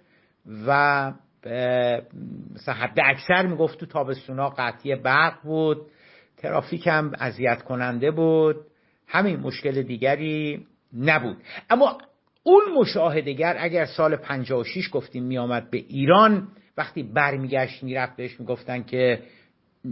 و 0.66 1.12
مثلا 2.54 2.74
حد 2.74 3.00
اکثر 3.04 3.46
می‌گفت 3.46 3.78
تو 3.78 3.86
تابستونا 3.86 4.48
قطعی 4.48 4.96
برق 4.96 5.42
بود. 5.42 5.86
ترافیک 6.36 6.86
هم 6.86 7.12
اذیت 7.18 7.62
کننده 7.62 8.10
بود. 8.10 8.56
همین 9.08 9.40
مشکل 9.40 9.82
دیگری 9.82 10.66
نبود. 10.98 11.36
اما 11.70 11.98
اون 12.42 12.62
مشاهدگر 12.78 13.56
اگر 13.58 13.84
سال 13.84 14.16
56 14.16 14.88
گفتیم 14.92 15.24
میآمد 15.24 15.70
به 15.70 15.78
ایران 15.78 16.48
وقتی 16.76 17.02
برمیگشت 17.02 17.82
می‌رفت 17.82 18.16
بهش 18.16 18.40
می‌گفتن 18.40 18.82
که 18.82 19.22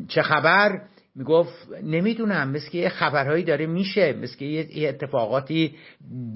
چه 0.08 0.22
خبر؟ 0.22 0.80
می‌گفت 1.14 1.68
نمی‌دونم 1.82 2.50
مثل 2.50 2.70
که 2.70 2.78
یه 2.78 2.88
خبرهایی 2.88 3.44
داره 3.44 3.66
میشه 3.66 4.12
مثل 4.12 4.36
که 4.38 4.44
یه 4.44 4.88
اتفاقاتی 4.88 5.74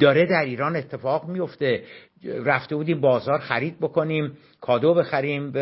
داره 0.00 0.26
در 0.26 0.42
ایران 0.42 0.76
اتفاق 0.76 1.28
میفته 1.28 1.84
رفته 2.24 2.76
بودیم 2.76 3.00
بازار 3.00 3.38
خرید 3.38 3.78
بکنیم 3.80 4.36
کادو 4.60 4.94
بخریم 4.94 5.52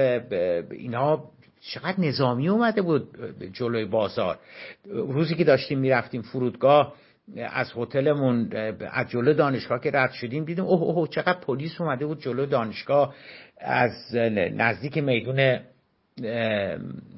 اینا 0.71 1.25
چقدر 1.73 2.01
نظامی 2.01 2.49
اومده 2.49 2.83
بود 2.83 3.09
جلوی 3.53 3.85
بازار. 3.85 4.39
روزی 4.85 5.35
که 5.35 5.45
داشتیم 5.45 5.79
می‌رفتیم 5.79 6.23
فرودگاه 6.23 6.95
از 7.37 7.73
هتلمون 7.77 8.53
از 8.93 9.11
جلو 9.11 9.33
دانشگاه 9.33 9.81
که 9.81 9.91
رد 9.95 10.11
شدیم 10.11 10.45
دیدیم 10.45 10.65
اوه 10.65 10.83
اوه 10.83 11.09
چقدر 11.09 11.41
پلیس 11.41 11.81
اومده 11.81 12.07
بود 12.07 12.21
جلو 12.21 12.47
دانشگاه. 12.47 13.15
از 13.59 14.15
نزدیک 14.55 14.99
میدون 14.99 15.61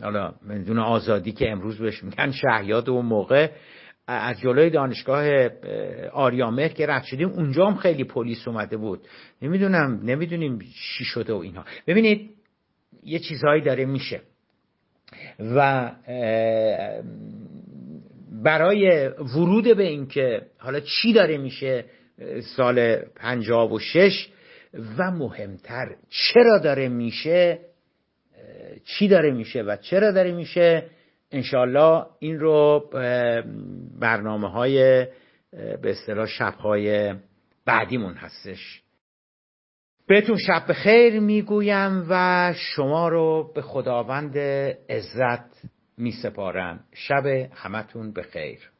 حالا 0.02 0.34
میدون 0.42 0.78
آزادی 0.78 1.32
که 1.32 1.50
امروز 1.50 1.78
بهش 1.78 2.04
میگن 2.04 2.32
شهیاد 2.32 2.88
و 2.88 3.02
موقع 3.02 3.50
از 4.06 4.40
جلوی 4.40 4.70
دانشگاه 4.70 5.48
آریامهر 6.12 6.68
که 6.68 6.86
رد 6.86 7.02
شدیم 7.02 7.28
اونجا 7.28 7.66
هم 7.66 7.76
خیلی 7.76 8.04
پلیس 8.04 8.48
اومده 8.48 8.76
بود. 8.76 9.00
نمی‌دونم 9.42 10.00
نمی‌دونیم 10.02 10.58
چی 10.58 11.04
شده 11.04 11.32
و 11.32 11.36
اینها 11.36 11.64
ببینید 11.86 12.30
یه 13.02 13.18
چیزهایی 13.18 13.62
داره 13.62 13.84
میشه. 13.84 14.20
و 15.40 15.90
برای 18.42 19.08
ورود 19.08 19.76
به 19.76 19.82
اینکه 19.82 20.42
حالا 20.58 20.80
چی 20.80 21.12
داره 21.12 21.38
میشه 21.38 21.84
سال 22.56 22.96
پنجاب 22.96 23.72
و 23.72 23.78
شش 23.78 24.28
و 24.98 25.10
مهمتر 25.10 25.96
چرا 26.08 26.58
داره 26.58 26.88
میشه 26.88 27.58
چی 28.84 29.08
داره 29.08 29.30
میشه 29.30 29.62
و 29.62 29.76
چرا 29.76 30.10
داره 30.10 30.32
میشه 30.32 30.84
انشالله 31.32 32.06
این 32.18 32.40
رو 32.40 32.90
برنامه 34.00 34.50
های 34.50 35.06
به 35.52 35.90
اصطلاح 35.90 36.26
شبهای 36.26 37.14
بعدیمون 37.64 38.14
هستش. 38.14 38.82
بهتون 40.08 40.36
شب 40.36 40.72
خیر 40.72 41.20
می‌گویم 41.20 42.06
و 42.10 42.52
شما 42.56 43.08
رو 43.08 43.52
به 43.54 43.62
خداوند 43.62 44.38
عزت 44.88 45.66
میسپارم. 45.98 46.80
شب 46.94 47.26
همتون 47.54 48.12
به 48.12 48.22
خیر 48.22 48.70